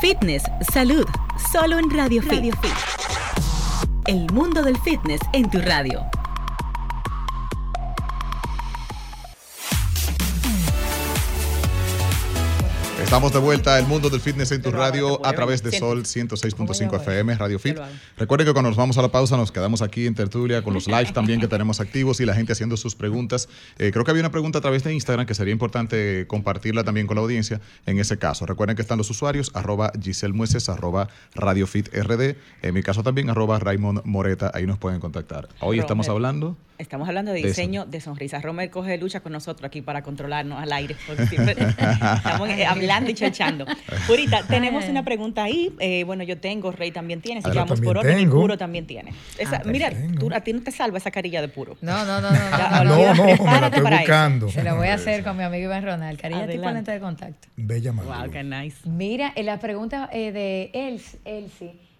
[0.00, 1.04] Fitness, salud,
[1.52, 2.54] solo en Radio, Fit.
[4.06, 6.06] El mundo del fitness en tu radio.
[13.12, 15.70] Estamos de vuelta al mundo del fitness en tu radio a través de.
[15.70, 16.34] Sol Siento.
[16.34, 17.76] 106.5 FM, Radio Fit.
[18.16, 20.86] Recuerden que cuando nos vamos a la pausa nos quedamos aquí en tertulia con los
[20.86, 23.50] lives también que tenemos activos y la gente haciendo sus preguntas.
[23.78, 27.06] Eh, creo que había una pregunta a través de Instagram que sería importante compartirla también
[27.06, 28.46] con la audiencia en ese caso.
[28.46, 33.02] Recuerden que están los usuarios arroba Giselle Mueces, arroba Radio Fit RD, en mi caso
[33.02, 35.50] también arroba Raymond Moreta, ahí nos pueden contactar.
[35.60, 38.42] Hoy estamos hablando Estamos hablando de De diseño de sonrisas.
[38.42, 40.96] Romer coge lucha con nosotros aquí para controlarnos al aire.
[41.06, 42.66] porque siempre estamos eh,
[43.02, 43.66] hablando y chachando.
[44.06, 45.72] Purita, tenemos una pregunta ahí.
[45.78, 47.42] Eh, bueno, yo tengo, Rey también tiene.
[47.42, 48.26] Si Ah, yo vamos por orden, y.
[48.26, 49.12] Puro también tiene.
[49.38, 51.76] Esa, Ah, mira, tú- a ti no te salva esa carilla de Puro.
[51.80, 52.36] No, no, no, no.
[52.36, 54.48] Ya, no, No, me la estoy buscando.
[54.50, 56.18] Se lo voy a hacer con mi amigo Iván Ronald.
[56.20, 57.48] Cariño, tipo lente de contacto.
[57.56, 58.30] Bella Wow, madre.
[58.30, 58.76] qué nice.
[58.88, 60.70] Mira, eh, la pregunta eh, de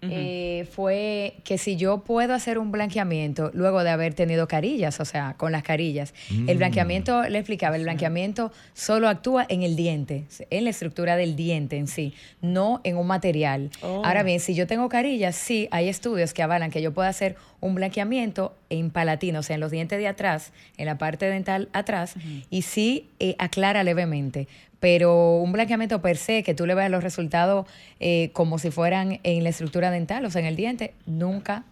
[0.09, 5.05] Eh, fue que si yo puedo hacer un blanqueamiento luego de haber tenido carillas, o
[5.05, 6.13] sea, con las carillas.
[6.47, 11.35] El blanqueamiento, le explicaba, el blanqueamiento solo actúa en el diente, en la estructura del
[11.35, 13.69] diente en sí, no en un material.
[13.81, 14.01] Oh.
[14.03, 17.35] Ahora bien, si yo tengo carillas, sí, hay estudios que avalan que yo puedo hacer
[17.61, 21.69] un blanqueamiento en palatino, o sea, en los dientes de atrás, en la parte dental
[21.71, 22.15] atrás,
[22.49, 24.47] y sí eh, aclara levemente.
[24.83, 27.65] Pero un blanqueamiento per se, que tú le veas los resultados
[28.01, 31.63] eh, como si fueran en la estructura dental, o sea, en el diente, nunca.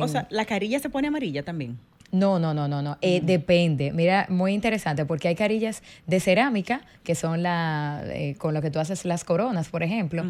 [0.00, 1.78] O sea, la carilla se pone amarilla también.
[2.10, 2.98] No, no, no, no, no.
[3.00, 3.92] Eh, depende.
[3.92, 8.72] Mira, muy interesante porque hay carillas de cerámica que son la eh, con lo que
[8.72, 10.24] tú haces las coronas, por ejemplo.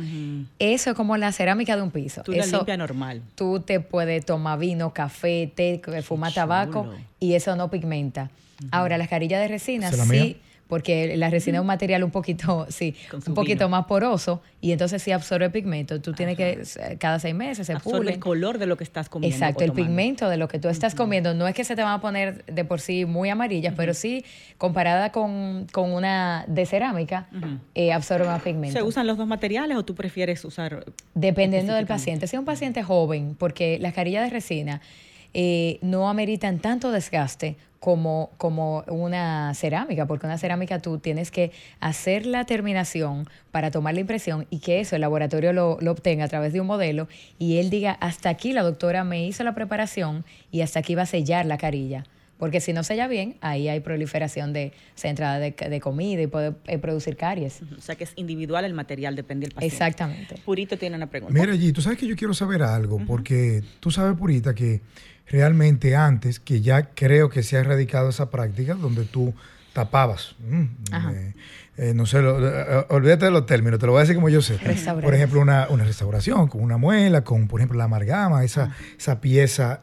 [0.59, 2.25] Eso es como la cerámica de un piso.
[2.25, 3.23] Tú eso, la limpia normal.
[3.37, 8.31] Tú te puedes tomar vino, café, té, fumar tabaco y eso no pigmenta.
[8.71, 10.37] Ahora, las carillas de resina sí
[10.69, 12.95] porque la resina es un material un poquito, sí,
[13.27, 16.01] un poquito más poroso y entonces sí absorbe pigmento.
[16.01, 16.63] Tú tienes que,
[16.99, 19.35] cada seis meses se absorbe el color de lo que estás comiendo.
[19.35, 21.35] Exacto, el pigmento de lo que tú estás comiendo.
[21.35, 24.25] No es que se te van a poner de por sí muy amarillas, pero sí,
[24.59, 27.29] comparada con, una de cerámica,
[27.75, 28.79] eh, absorbe más pigmento.
[28.79, 30.85] ¿Se usan los dos materiales o tú prefieres usar?
[31.15, 32.27] Dependiendo del paciente.
[32.27, 34.83] Si es un paciente joven, porque las carillas de resina
[35.35, 41.53] eh, no ameritan tanto desgaste como, como una cerámica, porque una cerámica tú tienes que
[41.81, 46.25] hacer la terminación para tomar la impresión y que eso el laboratorio lo, lo, obtenga
[46.25, 49.55] a través de un modelo y él diga, hasta aquí la doctora me hizo la
[49.55, 52.05] preparación y hasta aquí va a sellar la carilla.
[52.39, 54.73] Porque si no sella bien, ahí hay proliferación de
[55.03, 57.61] entrada de, comida y puede eh, producir caries.
[57.77, 59.75] O sea que es individual el material, depende del paciente.
[59.75, 60.37] Exactamente.
[60.45, 61.39] Purito tiene una pregunta.
[61.39, 64.81] Mira, G, tú sabes que yo quiero saber algo, porque tú sabes, Purita, que
[65.27, 69.35] realmente antes, que ya creo que se ha erradicado esa práctica donde tú
[69.73, 70.35] tapabas.
[70.39, 70.65] Mm,
[71.13, 71.35] eh,
[71.81, 74.43] eh, no sé, eh, olvídate de los términos, te lo voy a decir como yo
[74.43, 74.59] sé.
[75.01, 78.77] Por ejemplo, una, restauración con una muela, con, por ejemplo, la amalgama, esa, ah.
[78.99, 79.81] esa pieza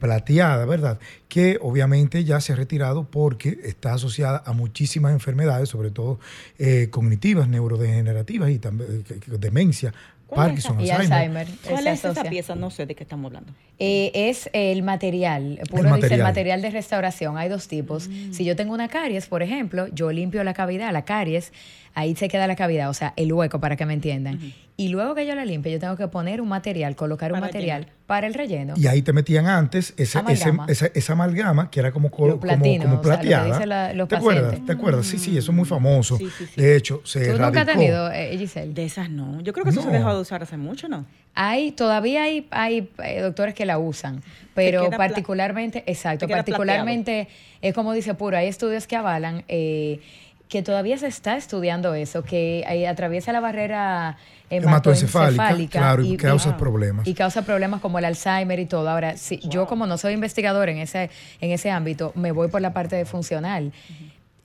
[0.00, 0.98] plateada, ¿verdad?
[1.28, 6.20] Que obviamente ya se ha retirado porque está asociada a muchísimas enfermedades, sobre todo
[6.90, 9.92] cognitivas, neurodegenerativas y también demencia,
[10.34, 11.46] Parkinson, y Alzheimer.
[11.68, 12.54] ¿Cuál es esa pieza?
[12.54, 13.52] No sé de qué estamos hablando.
[13.78, 17.36] Eh, es el material, puro el dice el material de restauración.
[17.36, 18.08] Hay dos tipos.
[18.08, 18.32] Mm.
[18.32, 21.52] Si yo tengo una caries, por ejemplo, yo limpio la cavidad, la caries,
[21.94, 24.40] ahí se queda la cavidad, o sea, el hueco para que me entiendan.
[24.76, 27.88] Y luego que yo la limpie, yo tengo que poner un material, colocar un material
[28.06, 28.74] para el relleno.
[28.76, 30.66] Y ahí te metían antes ese, amalgama.
[30.68, 34.06] Ese, esa, amalgama que era como, como, como plateada.
[34.08, 34.66] ¿Te acuerdas?
[34.66, 35.06] ¿Te acuerdas?
[35.06, 36.18] Sí, sí, eso es muy famoso.
[36.56, 38.72] de hecho, se ¿Tú nunca has tenido, eh, Giselle?
[38.72, 39.40] De esas no.
[39.42, 41.04] Yo creo que eso se ha dejado de usar hace mucho, ¿no?
[41.34, 44.22] Hay, todavía hay, hay eh, doctores que la usan,
[44.54, 47.28] pero particularmente, exacto, particularmente,
[47.60, 50.00] es como dice Puro, hay estudios que avalan eh,
[50.52, 54.18] que todavía se está estudiando eso, que atraviesa la barrera
[54.50, 57.08] hematoencefálica, claro, y, causa problemas.
[57.08, 58.90] Y causa problemas como el Alzheimer y todo.
[58.90, 61.08] Ahora, si, yo como no soy investigador en ese,
[61.40, 63.72] en ese ámbito, me voy por la parte de funcional.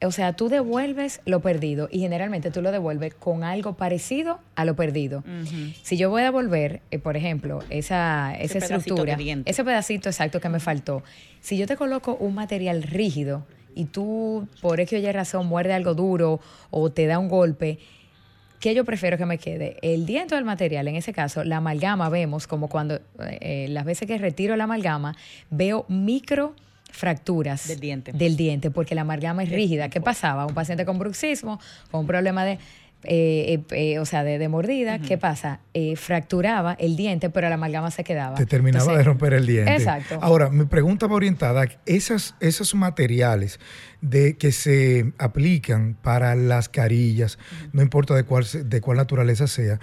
[0.02, 4.64] O sea, tú devuelves lo perdido y generalmente tú lo devuelves con algo parecido a
[4.64, 5.26] lo perdido.
[5.84, 10.48] Si yo voy a devolver, eh, por ejemplo, esa, esa estructura, ese pedacito exacto que
[10.48, 11.04] me faltó,
[11.42, 13.46] si yo te coloco un material rígido,
[13.78, 16.40] y tú por X o Y razón muerde algo duro
[16.72, 17.78] o te da un golpe,
[18.60, 19.78] ¿qué yo prefiero que me quede?
[19.82, 24.08] El diente del material, en ese caso, la amalgama vemos como cuando eh, las veces
[24.08, 25.16] que retiro la amalgama,
[25.52, 26.56] veo micro
[26.90, 28.12] fracturas del diente.
[28.14, 29.90] del diente, porque la amalgama es rígida.
[29.90, 30.46] ¿Qué pasaba?
[30.48, 31.60] Un paciente con bruxismo,
[31.92, 32.58] con un problema de
[33.04, 35.60] eh, eh, eh, o sea, de, mordida, ¿qué pasa?
[35.96, 38.36] fracturaba el diente, pero la amalgama se quedaba.
[38.36, 39.76] Te terminaba de romper el diente.
[39.76, 40.18] Exacto.
[40.24, 43.60] Ahora, mi pregunta va orientada, esas, esos materiales
[44.02, 47.38] de, que se aplican para las carillas,
[47.74, 49.80] no importa de cuál, de cuál naturaleza sea,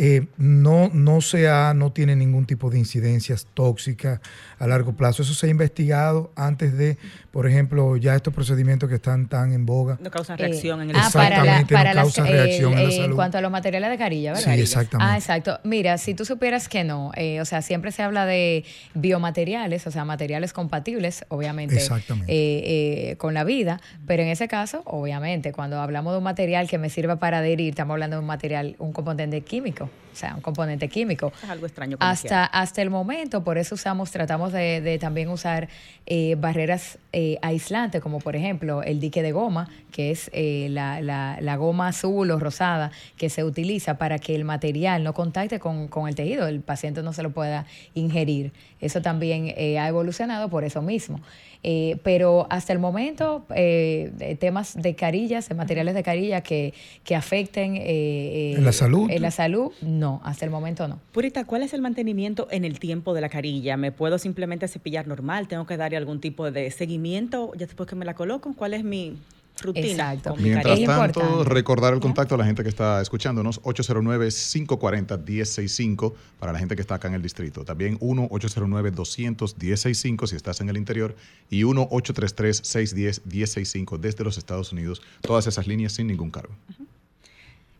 [0.00, 4.20] eh, no, no, sea, no tiene ningún tipo de incidencias tóxicas
[4.60, 5.22] a largo plazo.
[5.22, 6.96] Eso se ha investigado antes de,
[7.32, 9.98] por ejemplo, ya estos procedimientos que están tan en boga.
[10.00, 13.04] No causan reacción en el ah, Exactamente, para no causan reacción en la salud.
[13.06, 14.54] En cuanto a los materiales de carilla, ¿verdad?
[14.54, 15.12] Sí, exactamente.
[15.12, 15.58] Ah, exacto.
[15.64, 19.90] Mira, si tú supieras que no, eh, o sea, siempre se habla de biomateriales, o
[19.90, 21.82] sea, materiales compatibles, obviamente,
[22.28, 26.78] eh, con la vida, pero en ese caso, obviamente, cuando hablamos de un material que
[26.78, 30.40] me sirva para adherir, estamos hablando de un material, un componente químico o sea, un
[30.40, 31.32] componente químico.
[31.42, 31.96] Es algo extraño.
[32.00, 35.68] Hasta, hasta el momento, por eso usamos, tratamos de, también usar
[36.06, 41.00] eh, barreras eh, aislantes, como por ejemplo el dique de goma, que es eh, la,
[41.00, 45.86] la, goma azul o rosada que se utiliza para que el material no contacte con,
[45.88, 48.52] con el tejido, el paciente no se lo pueda ingerir.
[48.80, 51.20] Eso también ha evolucionado por eso mismo.
[51.64, 56.72] Eh, pero hasta el momento, eh, temas de carillas, de materiales de carilla que,
[57.02, 57.76] que afecten...
[57.76, 59.10] Eh, ¿En la salud?
[59.10, 60.98] En la salud, no, hasta el momento no.
[61.12, 63.76] Purita, ¿cuál es el mantenimiento en el tiempo de la carilla?
[63.76, 65.48] ¿Me puedo simplemente cepillar normal?
[65.48, 68.54] ¿Tengo que darle algún tipo de seguimiento ya después que me la coloco?
[68.54, 69.16] ¿Cuál es mi,
[69.62, 70.12] rutina.
[70.12, 70.36] Exacto.
[70.36, 71.50] Mientras tanto, importante.
[71.50, 76.96] recordar el contacto a la gente que está escuchándonos, 809-540-1065 para la gente que está
[76.96, 77.64] acá en el distrito.
[77.64, 81.16] También 1-809-200-1065 si estás en el interior
[81.50, 85.00] y 1-833-610-1065 desde los Estados Unidos.
[85.20, 86.54] Todas esas líneas sin ningún cargo.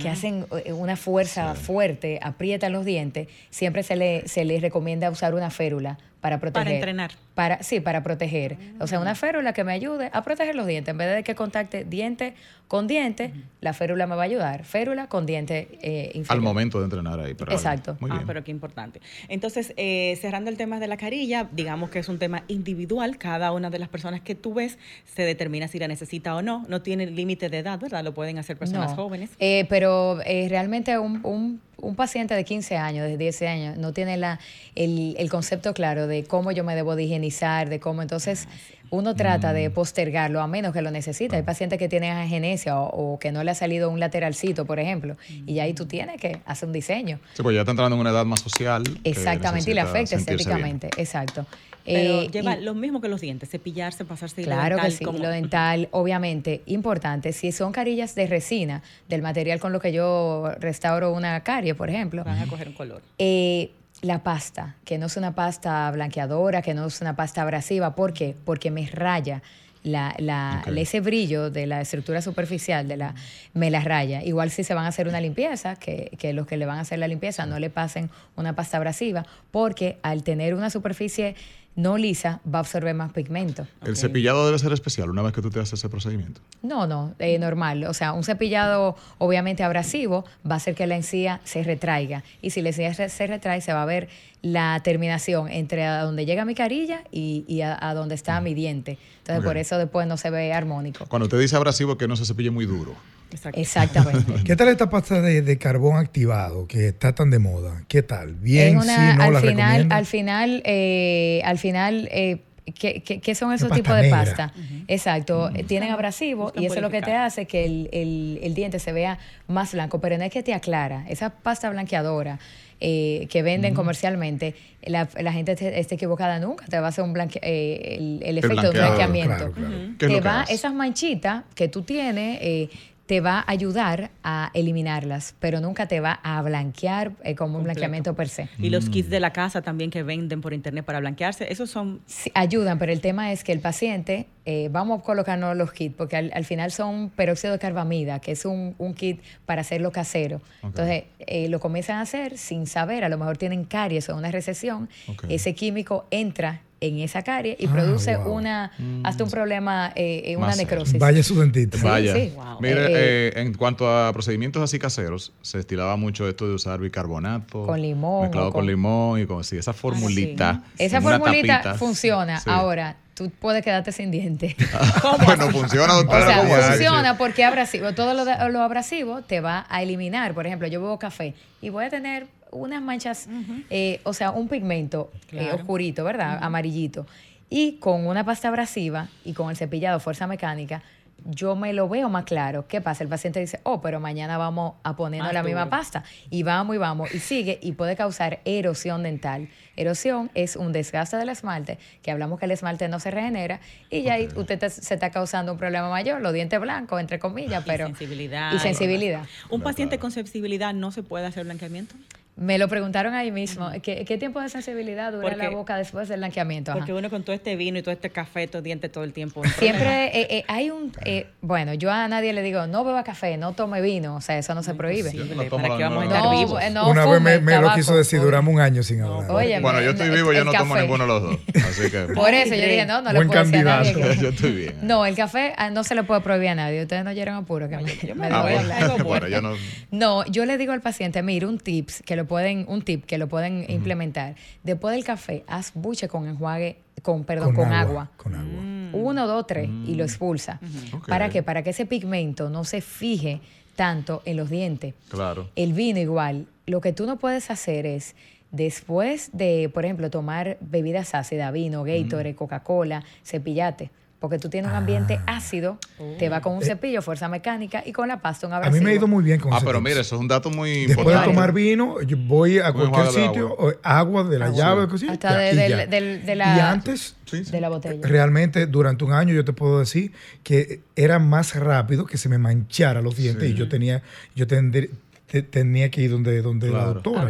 [0.00, 3.28] que hacen eh, una fuerza fuerte, aprietan los dientes.
[3.50, 6.72] Siempre se le, se les recomienda usar una férula para proteger.
[6.74, 7.10] entrenar.
[7.34, 8.56] Para, sí, para proteger.
[8.78, 10.92] O sea, una férula que me ayude a proteger los dientes.
[10.92, 12.34] En vez de que contacte diente
[12.68, 14.64] con diente, la férula me va a ayudar.
[14.64, 16.30] Férula con diente eh, inferior.
[16.30, 17.34] Al momento de entrenar ahí.
[17.34, 17.96] pero Exacto.
[18.00, 18.26] Muy ah, bien.
[18.26, 19.00] pero qué importante.
[19.28, 23.18] Entonces, eh, cerrando el tema de la carilla, digamos que es un tema individual.
[23.18, 26.64] Cada una de las personas que tú ves se determina si la necesita o no.
[26.68, 28.04] No tiene límite de edad, ¿verdad?
[28.04, 28.96] Lo pueden hacer personas No.
[28.96, 29.30] jóvenes.
[29.40, 33.92] Eh, pero eh, realmente un, un- un paciente de 15 años, de 10 años, no
[33.92, 34.38] tiene la,
[34.74, 38.02] el, el concepto claro de cómo yo me debo de higienizar, de cómo.
[38.02, 38.48] Entonces,
[38.90, 41.36] uno trata de postergarlo a menos que lo necesite.
[41.36, 44.78] Hay pacientes que tienen agenesia o, o que no le ha salido un lateralcito, por
[44.78, 45.16] ejemplo,
[45.46, 47.18] y ahí tú tienes que hacer un diseño.
[47.34, 48.84] Sí, pues ya está entrando en una edad más social.
[49.02, 50.20] Exactamente, y le afecta bien.
[50.20, 50.90] estéticamente.
[50.96, 51.46] Exacto.
[51.84, 55.18] Pero Eh, lleva y- lo mismo que los dientes, cepillarse, pasarse Claro que sí, como-
[55.18, 57.32] lo dental, obviamente, importante.
[57.32, 61.90] Si son carillas de resina, del material con lo que yo restauro una carie, por
[61.90, 63.02] ejemplo, van a coger un color.
[63.18, 67.94] eh, la pasta, que no es una pasta blanqueadora, que no es una pasta abrasiva.
[67.94, 68.34] ¿Por qué?
[68.44, 69.42] Porque me raya.
[69.84, 73.14] La, la- ese brillo de la estructura superficial de la
[73.52, 74.22] me la raya.
[74.22, 76.82] Igual si se van a hacer una limpieza, que, que los que le van a
[76.82, 81.34] hacer la limpieza no le pasen una pasta abrasiva, porque al tener una superficie
[81.74, 83.66] no lisa va a absorber más pigmento.
[83.84, 86.40] El cepillado debe ser especial una vez que tú te haces ese procedimiento.
[86.62, 87.84] No, no, eh, normal.
[87.84, 92.24] O sea, un cepillado obviamente abrasivo va a hacer que la encía se retraiga.
[92.42, 94.08] Y si la encía se, retrae, se va a ver
[94.42, 98.54] la terminación entre a donde llega mi carilla y, y a, a donde está mi
[98.54, 98.98] diente.
[99.18, 101.06] Entonces, por eso después no se ve armónico.
[101.06, 102.94] Cuando usted dice abrasivo, que no se cepille muy duro.
[103.32, 103.60] Exacto.
[103.60, 104.32] Exactamente.
[104.44, 107.84] ¿Qué tal esta pasta de, de carbón activado que está tan de moda?
[107.88, 108.34] ¿Qué tal?
[108.34, 109.94] Bien, una- sí, no al la final, recomiendo.
[109.94, 112.38] al final, eh, al final, eh,
[112.78, 114.52] ¿qué, qué- qué son esos tipos de pasta?
[114.88, 118.40] Exacto, eh, tienen abrasivo Buscan y eso es lo que te hace que el, el-
[118.42, 119.18] el diente se vea
[119.48, 121.04] más blanco, pero no es que te aclara.
[121.08, 122.38] Esa pasta blanqueadora
[122.84, 127.04] eh, que venden comercialmente, la, la gente te- está equivocada nunca, te va a hacer
[127.04, 129.36] un blanque, eh, el, el efecto de un blanqueamiento.
[129.36, 129.74] claro, claro.
[129.98, 132.68] ¿Qué es Te va, esas manchitas que tú tienes, eh,
[133.12, 137.64] te va a ayudar a eliminarlas, pero nunca te va a blanquear eh, como un
[137.64, 138.48] blanqueamiento per se.
[138.58, 138.72] Y Mm.
[138.72, 142.30] los kits de la casa también que venden por internet para blanquearse, esos son Sí,
[142.32, 146.16] ayudan, pero el tema es que el paciente, eh, vamos a colocarnos los kits, porque
[146.16, 150.40] al, al final son peróxido de carbamida, que es un, un kit para hacerlo casero.
[150.62, 154.30] Entonces, eh, lo comienzan a hacer sin saber, a lo mejor tienen caries o una
[154.30, 154.88] recesión,
[155.28, 158.34] ese químico entra en esa carie y Ah, produce wow.
[158.34, 158.72] una
[159.04, 160.98] hasta un problema, eh, eh, una Más necrosis.
[160.98, 161.78] Vaya su dentista.
[161.78, 162.14] Sí, Vaya.
[162.14, 162.32] sí.
[162.36, 162.60] Wow.
[162.60, 166.80] Mire, Eh, eh, en cuanto a procedimientos así caseros, se estilaba mucho esto de usar
[166.80, 167.64] bicarbonato.
[167.66, 170.62] Con limón Mezclado o con, con- limón y con sí, esa formulita.
[170.78, 171.74] Esa formulita tapita.
[171.74, 172.40] funciona.
[172.40, 172.50] Sí.
[172.50, 174.54] Ahora, tú puedes quedarte sin dientes.
[175.24, 176.26] bueno, funciona, O doctora.
[176.26, 176.68] sea, ¿cómo así?
[176.70, 180.34] funciona porque abrasivo, todo lo, de- lo abrasivo te va a eliminar.
[180.34, 183.28] Por ejemplo, yo bebo café y voy a tener unas manchas,
[183.70, 185.56] eh, o sea, un pigmento eh, Claro.
[185.56, 186.38] oscurito, ¿verdad?
[186.42, 187.06] Amarillito.
[187.50, 190.82] Y con una pasta abrasiva y con el cepillado fuerza mecánica,
[191.24, 192.66] yo me lo veo más claro.
[192.66, 193.04] ¿Qué pasa?
[193.04, 196.02] El paciente dice, oh, pero mañana vamos a ponernos Más la misma pasta.
[196.30, 197.14] Y vamos y vamos.
[197.14, 199.48] Y sigue y puede causar erosión dental.
[199.76, 204.02] Erosión es un desgaste del esmalte, que hablamos que el esmalte no se regenera, y
[204.02, 207.62] ya ahí usted te- se está causando un problema mayor, los dientes blancos, entre comillas,
[207.64, 207.84] pero...
[207.84, 208.52] y sensibilidad.
[208.52, 209.24] Y sensibilidad.
[209.48, 211.94] Un paciente con sensibilidad no se puede hacer blanqueamiento.
[212.34, 213.70] Me lo preguntaron ahí mismo.
[213.82, 216.70] ¿Qué, qué tiempo de sensibilidad dura Porque- la boca después del blanqueamiento?
[216.70, 216.78] Ajá.
[216.78, 219.42] Porque uno con todo este vino y todo este café, estos dientes todo el tiempo.
[219.58, 220.92] Siempre eh, eh, hay un...
[221.04, 224.38] eh, bueno, yo a nadie le digo, no beba café, no tome vino, o sea,
[224.38, 225.12] eso no se prohíbe.
[225.12, 226.60] No ¿Para qué vamos a estar No, vivos?
[226.72, 229.30] no Una vez me, me lo quiso decir, duramos un año sin hablar.
[229.30, 231.38] Oye, Bueno, yo estoy vivo, yo no tomo ninguno de los dos.
[231.68, 232.00] Así que.
[232.14, 233.92] Por eso yo dije, no, no le puedo decir a nadie.
[233.94, 234.74] que- yo estoy bien.
[234.80, 236.80] No, el café ah, no se le puede prohibir a nadie.
[236.82, 237.82] Ustedes no llegan a puro que me,
[238.14, 239.02] me Ah, voy a bueno, hablar.
[239.04, 239.52] bueno, yo no.
[239.90, 243.18] No, yo le digo al paciente, mire, un tips que lo pueden, un tip que
[243.18, 244.34] lo pueden implementar.
[244.62, 248.10] Después del café, haz buche con enjuague, con perdón, con, agua.
[248.16, 248.62] Con agua.
[248.92, 250.60] Uno, dos, tres y lo expulsa.
[250.92, 251.08] Ok.
[251.08, 251.42] ¿Para qué?
[251.42, 253.40] Para que ese pigmento no se fije
[253.76, 254.94] tanto en los dientes.
[255.08, 255.48] Claro.
[255.56, 256.46] El vino igual.
[256.66, 258.14] Lo que tú no puedes hacer es,
[258.50, 263.90] después de, por ejemplo, tomar bebidas ácidas, vino, Gatorade, Coca-Cola, cepillate.
[264.22, 265.36] Porque tú tienes un ambiente Ah.
[265.36, 265.78] ácido,
[266.20, 268.78] te va con un cepillo, fuerza mecánica y con la pasta un A abrasivo.
[268.78, 270.86] mí me ha ido muy bien con Ah, pero mira, eso es un dato muy
[270.86, 271.28] Después de importante.
[271.34, 273.66] tomar vino, yo voy a cualquier de sitio, agua.
[273.66, 275.86] o agua de la llave, cosita, Hasta de- y del- ya.
[275.86, 278.06] del- de la- Y antes, de la botella.
[278.06, 280.12] realmente durante un año yo te puedo decir
[280.44, 284.02] que era más rápido que se me manchara los dientes y yo tenía,
[284.36, 284.88] yo tendr-
[285.32, 287.22] te- tenía que ir donde, donde la doctora.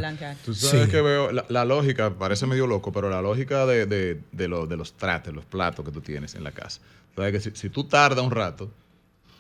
[0.45, 0.91] Tú sabes Sí.
[0.91, 4.67] que veo, la, la lógica, parece medio loco, pero la lógica de, de, de, lo-
[4.67, 6.81] de los trates, los platos que tú tienes en la casa.
[7.15, 8.71] Sabes que si, si tú tardas un rato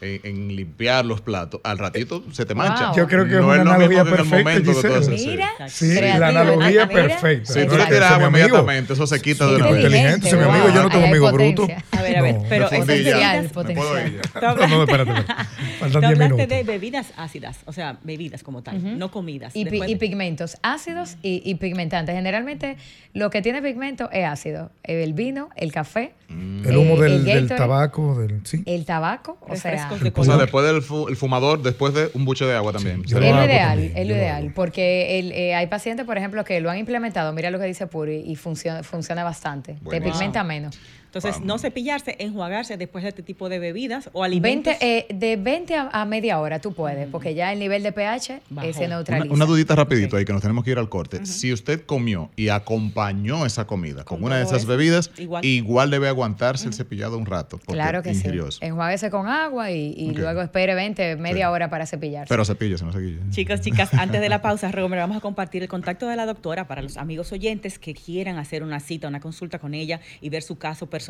[0.03, 2.88] en, en limpiar los platos, al ratito se te mancha.
[2.88, 2.96] Wow.
[2.96, 4.70] Yo creo que es no una es lo analogía mismo que en el perfecta, momento
[4.70, 5.14] que tú Giselle.
[5.14, 5.26] haces.
[5.26, 6.18] Mira, Sí, creativo.
[6.20, 7.53] la analogía Ah, perfecta.
[7.53, 9.76] Si tú No, le tiras agua inmediatamente, eso se quita de una vez.
[9.76, 11.68] Inteligente, mi amigo, yo no tengo amigo bruto.
[11.92, 14.20] A ver, a ver, No, pero potencial.
[14.32, 15.12] Tú No, hablaste- no, espérate.
[15.22, 15.32] Tú
[15.80, 16.48] Faltan 10 hablaste minutos.
[16.48, 19.55] de bebidas ácidas, o sea, bebidas como tal, no comidas.
[19.57, 22.14] Y, pi- Después- y pigmentos ácidos y, y pigmentantes.
[22.14, 22.76] Generalmente
[23.14, 24.70] lo que tiene pigmento es ácido.
[24.82, 28.62] El vino, el café, El humo eh, del, el del Gatorade, tabaco, del, sí.
[28.66, 29.38] el tabaco.
[29.48, 32.55] O sea, de O sea, después del fu- el fumador, después de un buche de
[32.55, 33.03] agua también.
[33.05, 36.70] es lo ideal, es lo ideal, porque el, eh, hay pacientes, por ejemplo, que lo
[36.70, 39.76] han implementado, mira lo que dice Puri, y funciona, funciona bastante.
[39.90, 40.78] Te pigmenta menos.
[41.12, 41.46] Entonces, Vamos.
[41.46, 44.72] no cepillarse, enjuagarse después de este tipo de bebidas o alimentos.
[44.80, 47.92] 20, eh, de 20 a, a media hora tú puedes, porque ya el nivel de
[47.92, 48.66] pH Bajó.
[48.66, 49.34] eh, se Una, neutraliza.
[49.34, 51.26] una dudita rapidito ahí que nos tenemos que ir al corte.
[51.26, 55.44] Si usted comió y acompañó esa comida con, Con una de esas eso, bebidas, igual.
[55.44, 57.58] igual, debe aguantarse el cepillado un rato.
[57.58, 58.26] porque Claro que sí.
[58.62, 61.52] Enjuáguese con agua y, luego espere 20, media Sí.
[61.52, 62.28] hora para cepillarse.
[62.30, 63.18] Pero cepíllese, no se guille.
[63.28, 66.66] Chicos, chicas, antes de la pausa, Romer, vamos a compartir el contacto de la doctora
[66.66, 70.42] para los amigos oyentes que quieran hacer una cita, una consulta con ella y ver
[70.42, 71.01] su caso personal.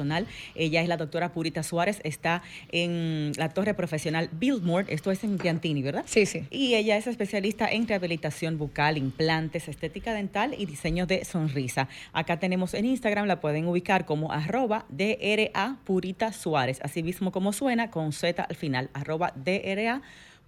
[0.55, 5.39] Ella es la doctora Purita Suárez, está en la torre profesional Billmore, esto es en
[5.39, 6.05] Piantini, ¿verdad?
[6.07, 6.45] Sí, sí.
[6.51, 11.89] Y ella es especialista en rehabilitación bucal, implantes, estética dental y diseño de sonrisa.
[12.13, 17.53] Acá tenemos en Instagram, la pueden ubicar como arroba DRA Purita Suárez, así mismo como
[17.53, 20.03] suena, con Z al final, arroba DRA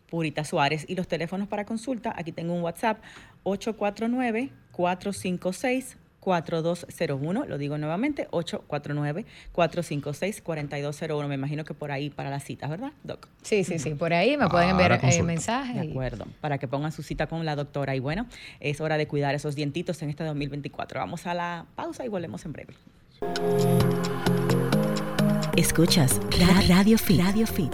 [0.09, 0.85] Purita Suárez.
[0.89, 3.03] Y los teléfonos para consulta, aquí tengo un WhatsApp,
[3.45, 5.97] 849-456.
[6.25, 11.29] 4201, lo digo nuevamente, 849-456-4201.
[11.29, 13.29] Me imagino que por ahí para las citas, ¿verdad, Doc?
[13.43, 13.95] Sí, sí, sí.
[13.95, 15.77] Por ahí me pueden enviar eh, mensajes.
[15.81, 17.95] De y- acuerdo, para que pongan su cita con la doctora.
[17.95, 18.27] Y bueno,
[18.61, 21.01] es hora de cuidar esos dientitos en este 2024.
[21.01, 22.75] Vamos a la pausa y volvemos en breve.
[25.57, 27.21] Escuchas Ra- Radio Fit.
[27.21, 27.73] Radio Fit.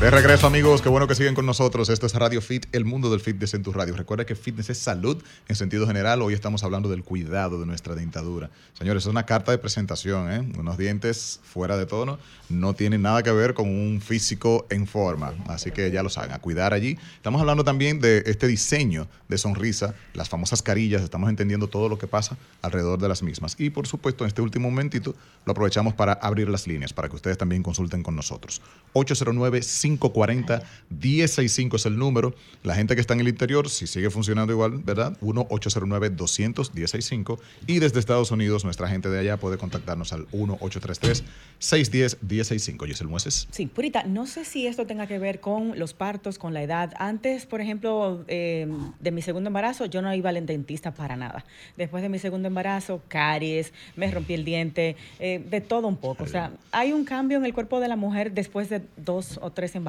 [0.00, 1.90] De regreso, amigos, qué bueno que siguen con nosotros.
[1.90, 3.94] Esto es Radio Fit, el mundo del fitness en tu radio.
[3.94, 6.22] Recuerda que fitness es salud en sentido general.
[6.22, 8.48] Hoy estamos hablando del cuidado de nuestra dentadura.
[8.72, 10.38] Señores, es una carta de presentación, ¿eh?
[10.58, 15.34] Unos dientes fuera de tono no tienen nada que ver con un físico en forma.
[15.48, 16.96] Así que ya lo saben, a cuidar allí.
[17.16, 21.02] Estamos hablando también de este diseño de sonrisa, las famosas carillas.
[21.02, 23.54] Estamos entendiendo todo lo que pasa alrededor de las mismas.
[23.58, 27.16] Y por supuesto, en este último momentito lo aprovechamos para abrir las líneas, para que
[27.16, 28.62] ustedes también consulten con nosotros.
[28.94, 32.34] 809 540 1065 es el número.
[32.62, 35.16] La gente que está en el interior, si sigue funcionando igual, ¿verdad?
[35.20, 37.38] 1-809-200-1065.
[37.66, 42.88] Y desde Estados Unidos, nuestra gente de allá puede contactarnos al 1-833-610-1065.
[42.88, 43.48] ¿Y es el Mueces?
[43.50, 46.92] Sí, Purita, no sé si esto tenga que ver con los partos, con la edad.
[46.98, 48.66] Antes, por ejemplo, eh,
[48.98, 51.44] de mi segundo embarazo, yo no iba al dentista para nada.
[51.76, 56.24] Después de mi segundo embarazo, caries, me rompí el diente, eh, de todo un poco.
[56.24, 59.50] O sea, hay un cambio en el cuerpo de la mujer después de dos o
[59.50, 59.79] tres embarazos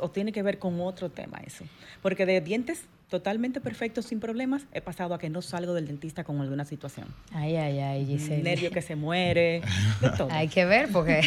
[0.00, 1.64] o tiene que ver con otro tema eso?
[2.02, 6.24] Porque de dientes totalmente perfectos, sin problemas, he pasado a que no salgo del dentista
[6.24, 7.06] con alguna situación.
[7.32, 8.42] Ay, ay, ay, Giselle.
[8.42, 9.62] nervio que se muere,
[10.00, 10.28] de todo.
[10.32, 11.20] Hay que ver porque,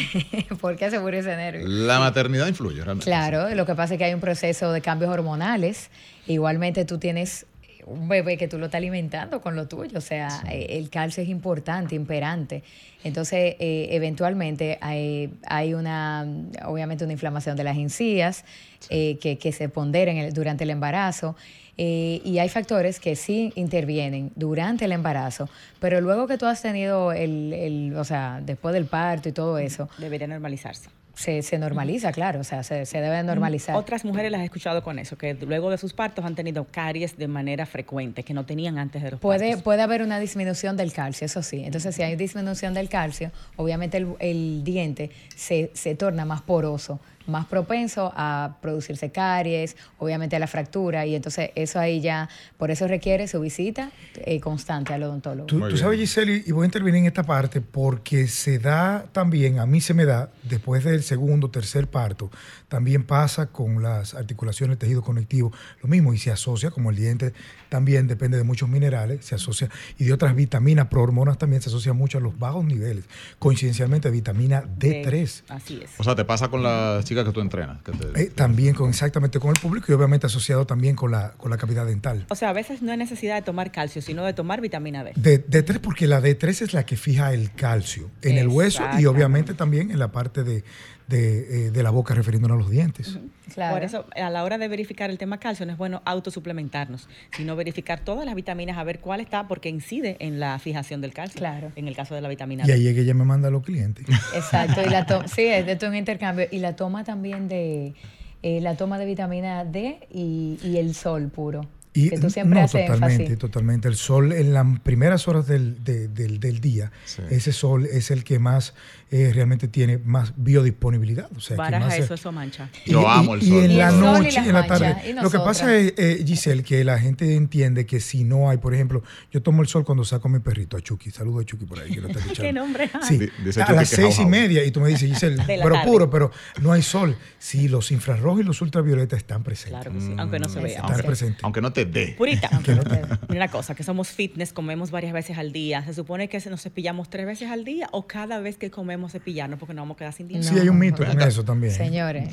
[0.59, 1.65] ¿por qué se murió ese nervio?
[1.65, 3.05] La maternidad influye realmente.
[3.05, 5.89] Claro, lo que pasa es que hay un proceso de cambios hormonales.
[6.27, 7.45] Igualmente tú tienes
[7.87, 11.23] un bebé que tú lo estás alimentando con lo tuyo, o sea, eh, el calcio
[11.23, 12.63] es importante, imperante.
[13.03, 16.27] Entonces, eh, eventualmente hay, hay, una,
[16.65, 18.43] obviamente, una inflamación de las encías
[18.89, 21.35] eh, que, que, se ponderen durante el embarazo.
[21.77, 25.47] y hay factores que sí intervienen durante el embarazo,
[25.79, 29.59] pero luego que tú has tenido el, el o sea, después del parto y todo
[29.59, 29.87] eso.
[29.99, 33.75] Debería normalizarse se, se normaliza, claro, o sea, se, se, debe normalizar.
[33.75, 37.17] Otras mujeres las he escuchado con eso, que luego de sus partos han tenido caries
[37.17, 39.63] de manera frecuente, que no tenían antes de los puede, partos.
[39.63, 41.63] Puede haber una disminución del calcio, eso sí.
[41.65, 46.99] Entonces, si hay disminución del calcio, obviamente el, el diente se, se torna más poroso
[47.27, 52.71] más propenso a producirse caries, obviamente a la fractura, y entonces eso ahí ya, por
[52.71, 53.91] eso requiere su visita
[54.25, 55.47] eh, constante al odontólogo.
[55.47, 59.65] Tú, sabes, Giselle, y voy a intervenir en esta parte porque se da también, a
[59.65, 62.31] mí se me da, después del segundo, tercer parto,
[62.67, 65.51] también pasa con las articulaciones, tejido conectivo,
[65.81, 67.33] lo mismo, y se asocia, como el diente
[67.69, 71.93] también depende de muchos minerales, se asocia, y de otras vitaminas, prohormonas también se asocia
[71.93, 73.05] mucho a los bajos niveles,
[73.39, 75.43] coincidencialmente vitamina D3.
[75.49, 75.91] así es.
[75.97, 77.79] O sea, te pasa con las chicas que tú entrenas.
[78.15, 81.57] Eh, también con exactamente con el público y obviamente asociado también con la, con la
[81.57, 82.25] cavidad dental.
[82.29, 85.13] O sea, a veces no hay necesidad de tomar calcio, sino de tomar vitamina D.
[85.15, 89.05] D, D3 porque la D3 es la que fija el calcio en el hueso y
[89.05, 90.63] obviamente también en la parte de,
[91.07, 93.17] de, eh, de la boca refiriéndonos a los dientes.
[93.53, 93.75] claro.
[93.75, 97.55] Por eso, a la hora de verificar el tema calcio, no es bueno autosuplementarnos, sino
[97.55, 101.39] verificar todas las vitaminas, a ver cuál está, porque incide en la fijación del calcio.
[101.39, 101.71] Claro.
[101.75, 102.71] En el caso de la vitamina D.
[102.71, 104.05] Y ahí es que ella me manda a los clientes.
[104.35, 104.81] Exacto.
[104.85, 106.47] Y la sí, es de todo un intercambio.
[106.51, 107.95] Y la toma también de,
[108.43, 111.67] eh, la toma de vitamina D y, y el sol puro.
[111.97, 113.39] Y, que tú siempre no, haces totalmente, énfasis.
[113.39, 113.87] totalmente.
[113.87, 117.21] El sol en las primeras horas del, de, del, del día, Sí.
[117.29, 118.73] ese sol es el que más
[119.09, 121.29] eh, realmente tiene más biodisponibilidad.
[121.35, 122.69] O sea, que Baraja más se- eso, eso mancha.
[122.85, 123.63] Yo amo el y sol.
[123.63, 125.13] en Y la sol y noche y en la tarde.
[125.21, 128.73] Lo que pasa es, eh, Giselle, que la gente entiende que si no hay, por
[128.73, 131.11] ejemplo, yo tomo el sol cuando saco a mi perrito, a Chucky.
[131.11, 132.47] Saludo a Chucky por ahí, que lo está escuchando.
[132.47, 132.89] ¿Qué nombre?
[133.07, 134.63] Sí, a las que seis y media.
[134.65, 135.87] Y tú me dices, Giselle, la pero tarde.
[135.89, 136.31] puro, pero
[136.61, 137.15] no hay sol.
[137.39, 139.81] Sí, los infrarrojos y los ultravioletas están presentes.
[139.81, 140.81] Claro que sí, aunque no se vea.
[140.81, 141.43] Están presentes.
[141.43, 142.15] Aunque no te dé.
[142.17, 145.83] Purita, mira una cosa, que somos fitness, comemos varias veces al día.
[145.83, 149.59] ¿Se supone que nos cepillamos tres veces al día o cada vez que comemos cepillarnos
[149.59, 150.49] porque nos vamos a quedar sin dientes?
[150.49, 151.25] Sí, hay un mito Venga.
[151.27, 151.73] eso también.
[151.73, 152.29] Señores,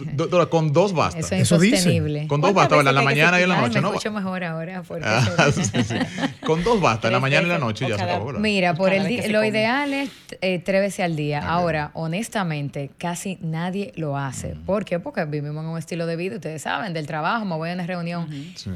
[0.51, 1.19] con dos basta.
[1.21, 1.77] eso es Eso dice.
[1.77, 2.27] insostenible.
[2.27, 2.91] Con dos ¿Cuántas basta, ¿verdad?
[2.93, 3.89] En la mañana y en la noche, me ¿no?
[3.89, 4.83] escucho mejor ahora.
[4.83, 5.95] Porque Ah, sí, sí, sí.
[6.47, 8.41] Con dos basta, en la mañana y en la noche ya se acabó, ¿verdad?
[8.41, 9.49] Mira, por el se lo come.
[9.49, 11.41] ideal es eh, tres veces al día.
[11.41, 14.57] Ahora, honestamente, casi nadie lo hace.
[14.67, 14.99] ¿Por qué?
[14.99, 17.87] Porque vivimos en un estilo de vida, ustedes saben, del trabajo, me voy a una
[17.87, 18.71] reunión Sí.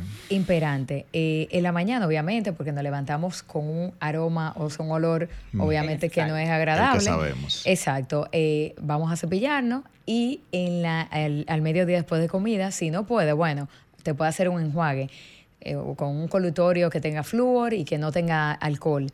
[1.13, 5.29] Eh, en la mañana, obviamente, porque nos levantamos con un aroma o un olor,
[5.59, 7.01] obviamente, que no es agradable.
[7.01, 7.63] sabemos.
[7.67, 8.29] Exacto.
[8.33, 13.05] Eh, vamos a cepillarnos y en la, al, al mediodía después de comida, si no
[13.07, 13.69] puede, bueno,
[14.03, 15.11] te puede hacer un enjuague.
[15.61, 19.07] eh, o con un colutorio que tenga flúor y que no tenga alcohol.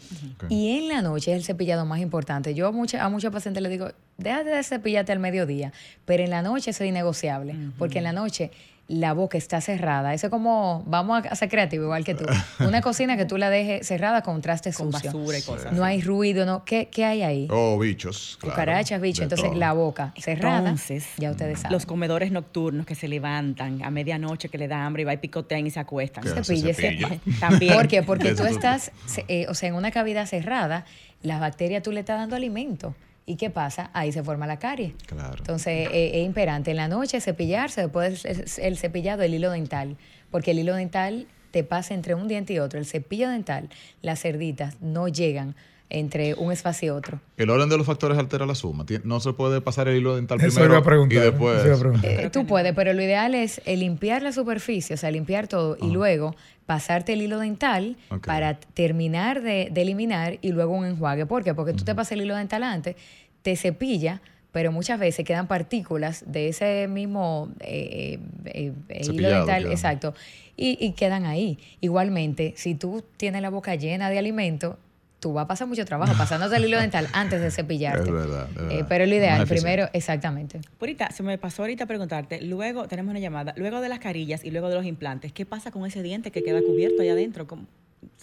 [0.51, 2.55] Y en la noche es el cepillado más importante.
[2.55, 3.88] Yo a, mucha- a muchos pacientes les digo,
[4.18, 5.72] déjate de cepillarte al mediodía,
[6.05, 8.51] pero en la noche eso es innegociable, porque en la noche
[8.87, 10.12] la boca está cerrada.
[10.12, 12.26] Eso es como, vamos a ser creativos igual que tú.
[12.61, 15.14] Una cocina que tú la dejes cerrada con trastes Con sucios.
[15.14, 15.72] basura y cosas.
[15.72, 16.64] No hay ruido, no.
[16.66, 17.49] ¿Qué, qué hay ahí?
[17.51, 18.37] Oh, bichos.
[18.41, 18.55] claro.
[18.55, 19.22] Cucarachas, bichos.
[19.22, 19.59] Entonces todo.
[19.59, 20.59] la boca cerrada.
[20.59, 21.72] Entonces, ya ustedes saben.
[21.72, 25.16] Los comedores nocturnos que se levantan a medianoche, que le da hambre y va y
[25.16, 26.24] picotean y se acuestan.
[26.24, 27.20] Se cepille.
[27.41, 27.72] También.
[27.74, 28.03] ¿Por qué?
[28.03, 30.85] Porque tú estás, se- eh, o sea, en una cavidad cerrada,
[31.22, 32.95] las bacterias tú le estás dando alimento.
[33.26, 33.90] ¿Y qué pasa?
[33.94, 34.94] Ahí se forma la carie.
[35.06, 35.36] Claro.
[35.38, 38.24] Entonces, eh, es imperante en la noche cepillarse, después
[38.58, 39.96] el cepillado, el hilo dental,
[40.30, 42.78] porque el hilo dental te pasa entre un diente y otro.
[42.78, 43.70] El cepillo dental,
[44.02, 45.54] las cerditas no llegan
[45.91, 47.20] entre un espacio y otro.
[47.37, 48.85] El orden de los factores altera la suma.
[49.05, 51.18] No se puede pasar el hilo dental Eso primero iba a preguntar.
[51.18, 51.59] y después.
[51.59, 52.11] eso iba a preguntar.
[52.11, 55.76] Eh, tú puedes, pero lo ideal es eh, limpiar la superficie, o sea, limpiar todo
[55.80, 56.35] y luego
[56.66, 61.26] pasarte el hilo dental para terminar de, de eliminar y luego un enjuague.
[61.26, 61.55] ¿Por qué?
[61.55, 62.97] Porque tú te pasas el hilo dental antes,
[63.43, 64.22] te cepilla,
[64.55, 70.14] pero muchas veces quedan partículas de ese mismo eh, eh, eh, hilo dental, exacto,
[70.57, 71.59] y, y quedan ahí.
[71.80, 74.78] Igualmente, si tú tienes la boca llena de alimento,
[75.24, 78.02] tú vas a pasar mucho trabajo pasándote el hilo dental antes de cepillarte.
[78.04, 80.60] Es verdad, es Eh, pero lo ideal, primero, exactamente.
[80.78, 84.50] Purita, se me pasó ahorita preguntarte, luego tenemos una llamada, luego de las carillas y
[84.50, 87.46] luego de los implantes, ¿qué pasa con ese diente que queda cubierto allá adentro?
[87.46, 87.64] ¿Cómo-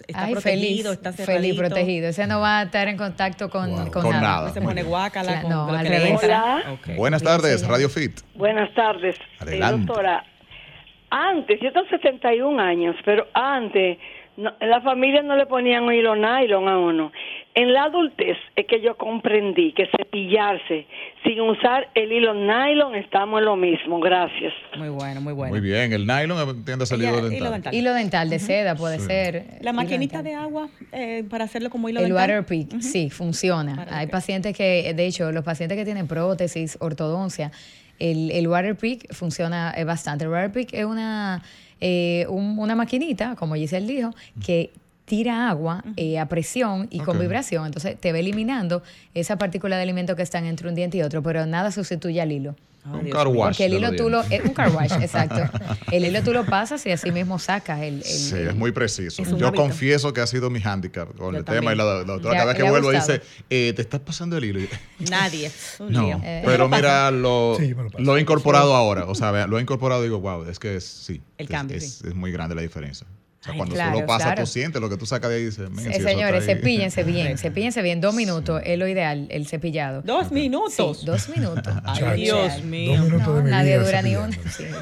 [0.07, 0.61] ¿Está Ay, protegido?
[0.61, 1.57] feliz, ¿Está feliz, cerradito?
[1.57, 2.07] protegido.
[2.09, 3.91] Ese no va a estar en contacto con, Wow.
[3.91, 4.21] con Con nada.
[4.21, 4.47] nada.
[4.49, 4.89] No se Muy pone bien.
[4.91, 6.09] guácala Claro, con no, al revés.
[6.11, 6.43] entra.
[6.67, 6.95] Hola.
[6.97, 8.21] Buenas tardes, Radio Fit.
[8.35, 9.15] Buenas tardes.
[9.15, 9.85] Eh, Adelante.
[9.87, 10.23] doctora,
[11.09, 13.97] antes, yo tengo 71 años, pero antes
[14.41, 17.11] no- en la familia no le ponían un hilo nylon a uno.
[17.53, 20.85] En la adultez es que yo comprendí que cepillarse
[21.23, 23.99] sin usar el hilo nylon estamos en lo mismo.
[23.99, 24.53] Gracias.
[24.77, 25.51] Muy bueno, muy bueno.
[25.51, 25.91] Muy bien.
[25.91, 27.33] El nylon tiende a salir dental.
[27.33, 27.73] hilo dental.
[27.75, 29.45] Hilo dental de seda puede ser.
[29.61, 32.21] La hilo maquinita de agua eh, para hacerlo como hilo El dental.
[32.29, 33.75] water pick, sí, funciona.
[33.75, 37.51] Para Hay que- pacientes que, de hecho, los pacientes que tienen prótesis, ortodoncia,
[37.99, 40.23] el, el water pick funciona eh, bastante.
[40.23, 41.43] El water pick es una,
[41.81, 44.11] eh, un- una maquinita, como Giselle dijo,
[44.45, 44.71] que
[45.11, 47.65] tira agua eh, a presión y con vibración.
[47.65, 48.81] Entonces te va eliminando
[49.13, 52.31] esa partícula de alimento que están entre un diente y otro, pero nada sustituye al
[52.31, 52.55] hilo.
[52.85, 55.41] Un Dios car wash Porque el hilo tú lo, un car wash, exacto.
[55.91, 58.71] El hilo tú lo pasas y así mismo sacas el, el- Sí, el- es muy
[58.71, 59.21] preciso.
[59.21, 59.61] Es Yo hábito.
[59.63, 62.39] confieso que ha sido mi handicap con Yo el tema y la, la doctora Ya-
[62.39, 63.19] cada vez que vuelvo gustado.
[63.19, 64.61] dice, eh, te estás pasando el hilo.
[65.11, 65.51] Nadie.
[65.79, 66.21] Un No, lío.
[66.23, 69.03] Eh, pero mira, lo, Sí, lo he incorporado ahora.
[69.07, 71.21] O sea, lo he incorporado y digo, wow, es que es, sí.
[71.37, 72.07] El es, cambio, es, sí.
[72.07, 73.05] es muy grande la diferencia.
[73.41, 74.41] O sea, Ay, cuando claro, tú lo pasas, claro.
[74.43, 76.51] tú sientes lo que tú sacas de ahí y dices, "Men, Eh, si señores, está
[76.51, 76.57] ahí".
[76.59, 77.99] cepíllense bien, cepíllense bien.
[77.99, 80.03] Dos minutos es lo ideal, el cepillado.
[80.03, 80.99] Dos minutos.
[80.99, 81.73] Sí, dos minutos.
[81.83, 82.21] Ay.
[82.21, 83.01] Dios Dos mío.
[83.01, 84.29] minutos No, de mi nadie vida dura ni uno.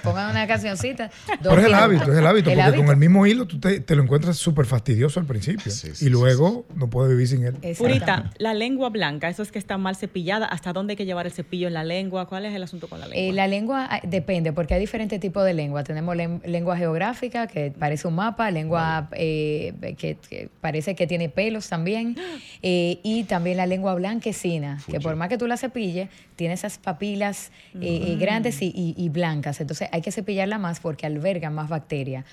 [0.04, 1.10] pongan una cancioncita.
[1.42, 2.82] dos Pero es el hábito, es el hábito, porque hábito.
[2.84, 6.06] con el mismo hilo tú te, te lo encuentras súper fastidioso al principio Sí, sí,
[6.06, 7.54] y luego no puedes vivir sin él.
[7.78, 10.46] Purita, la lengua blanca, eso es que está mal cepillada.
[10.48, 12.28] ¿Hasta dónde hay que llevar el cepillo en la lengua?
[12.28, 13.22] ¿Cuál es el asunto con la lengua?
[13.24, 15.86] Eh, la lengua ah, depende, porque hay diferentes tipos de lengua.
[15.86, 21.30] Tenemos len- lengua geográfica, que parece un mapa, lengua eh, que, que parece que tiene
[21.30, 22.16] pelos también,
[22.62, 26.78] eh, y también la lengua blanquecina, que por más que tú la cepilles, tiene esas
[26.78, 29.60] papilas eh, eh, grandes y, y- y blancas.
[29.62, 32.26] Entonces hay que cepillarla más porque albergan más bacterias.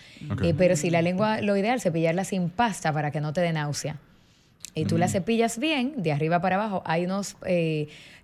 [0.56, 3.96] Pero si la lengua, lo ideal, cepillarla sin pasta para que no te dé náusea.
[4.74, 6.82] Y tú la cepillas bien, de arriba para abajo.
[6.84, 7.36] Hay unos,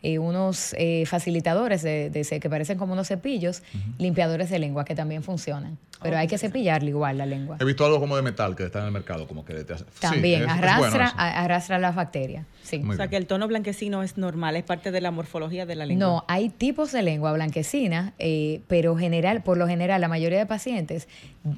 [0.02, 3.62] eh, unos eh, facilitadores de, de ese- que parecen como unos cepillos,
[3.98, 5.78] limpiadores de lengua, que también funcionan.
[6.02, 7.58] Pero hay que cepillarla igual la lengua.
[7.60, 9.84] He visto algo como de metal que está en el mercado, como que te hace.
[10.00, 12.44] También es- es arrastra, bueno arrastra las bacterias.
[12.64, 12.78] Sí.
[12.80, 13.10] Muy o sea, bien.
[13.10, 16.04] que el tono blanquecino es normal, es parte de la morfología de la lengua.
[16.06, 20.46] No, hay tipos de lengua blanquecina, eh, pero general, por lo general, la mayoría de
[20.46, 21.06] pacientes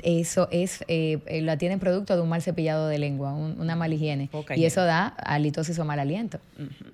[0.03, 3.77] eso es eh, eh, la tienen producto de un mal cepillado de lengua, un- una
[3.77, 4.29] mala higiene.
[4.57, 6.39] Y eso da halitosis o mal aliento.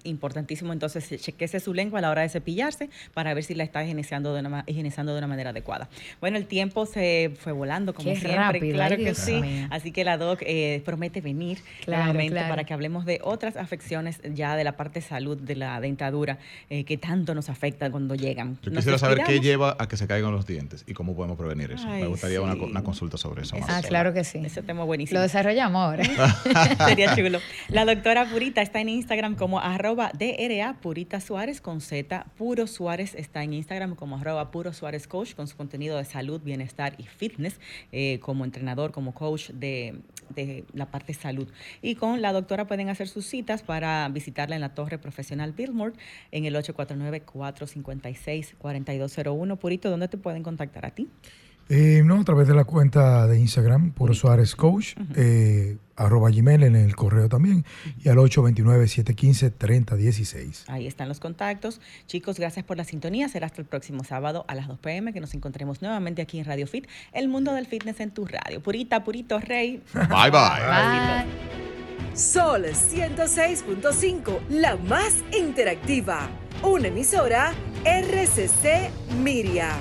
[0.05, 1.05] Importantísimo, entonces,
[1.41, 4.41] chequese su lengua a la hora de cepillarse para ver si la está higienizando de
[4.41, 5.89] una, higienizando de una manera adecuada.
[6.21, 8.37] Bueno, el tiempo se fue volando, como Qué siempre.
[8.39, 9.41] rápido, claro que Dios sí.
[9.41, 9.67] mío.
[9.71, 12.49] Así que la doc eh, promete venir Claro, nuevamente claro.
[12.51, 16.39] para que hablemos de otras afecciones ya de la parte de salud de la dentadura
[16.69, 18.59] eh, que tanto nos afectan cuando llegan.
[18.63, 21.73] Yo quisiera saber qué lleva a que se caigan los dientes y cómo podemos prevenir
[21.73, 21.87] eso.
[21.89, 22.59] Ay, Me gustaría una, sí.
[22.61, 23.57] co- una consulta sobre eso.
[23.59, 24.39] más Ah, claro que sí.
[24.45, 25.19] Ese tema buenísimo.
[25.19, 26.05] Lo desarrollamos ahora.
[26.89, 27.39] Sería chulo.
[27.69, 32.27] La doctora Purita está en Instagram como arroba DRA Purita Suárez con Z.
[32.37, 36.41] Puro Suárez está en Instagram como arroba Puro Suárez Coach con su contenido de salud,
[36.43, 37.61] bienestar y fitness
[37.93, 40.01] eh, como entrenador, como coach de,
[40.35, 41.47] de la parte salud.
[41.83, 45.93] Y con la doctora pueden hacer sus citas para visitarla en la Torre Profesional Billmore
[46.33, 49.57] en el 849-456-4201.
[49.57, 51.09] Purito, ¿dónde te pueden contactar a ti?
[51.69, 56.65] Eh, no, a través de la cuenta de Instagram, Puro Suárez Coach, eh, arroba Gmail
[56.65, 57.67] en el correo también,
[58.03, 60.65] y al 829-715-3016.
[60.69, 61.81] Ahí están los contactos.
[62.07, 63.29] Chicos, gracias por la sintonía.
[63.29, 66.47] Será hasta el próximo sábado a las 2 pm que nos encontremos nuevamente aquí en
[66.47, 68.63] Radio Fit, el mundo del fitness en tu radio.
[68.63, 69.83] Purita, purito, rey.
[69.93, 70.31] Bye, bye.
[70.71, 71.27] Bye.
[72.15, 76.31] Sol 106.5, la más interactiva.
[76.63, 77.53] Una emisora
[77.85, 78.91] RCC
[79.23, 79.77] Miria.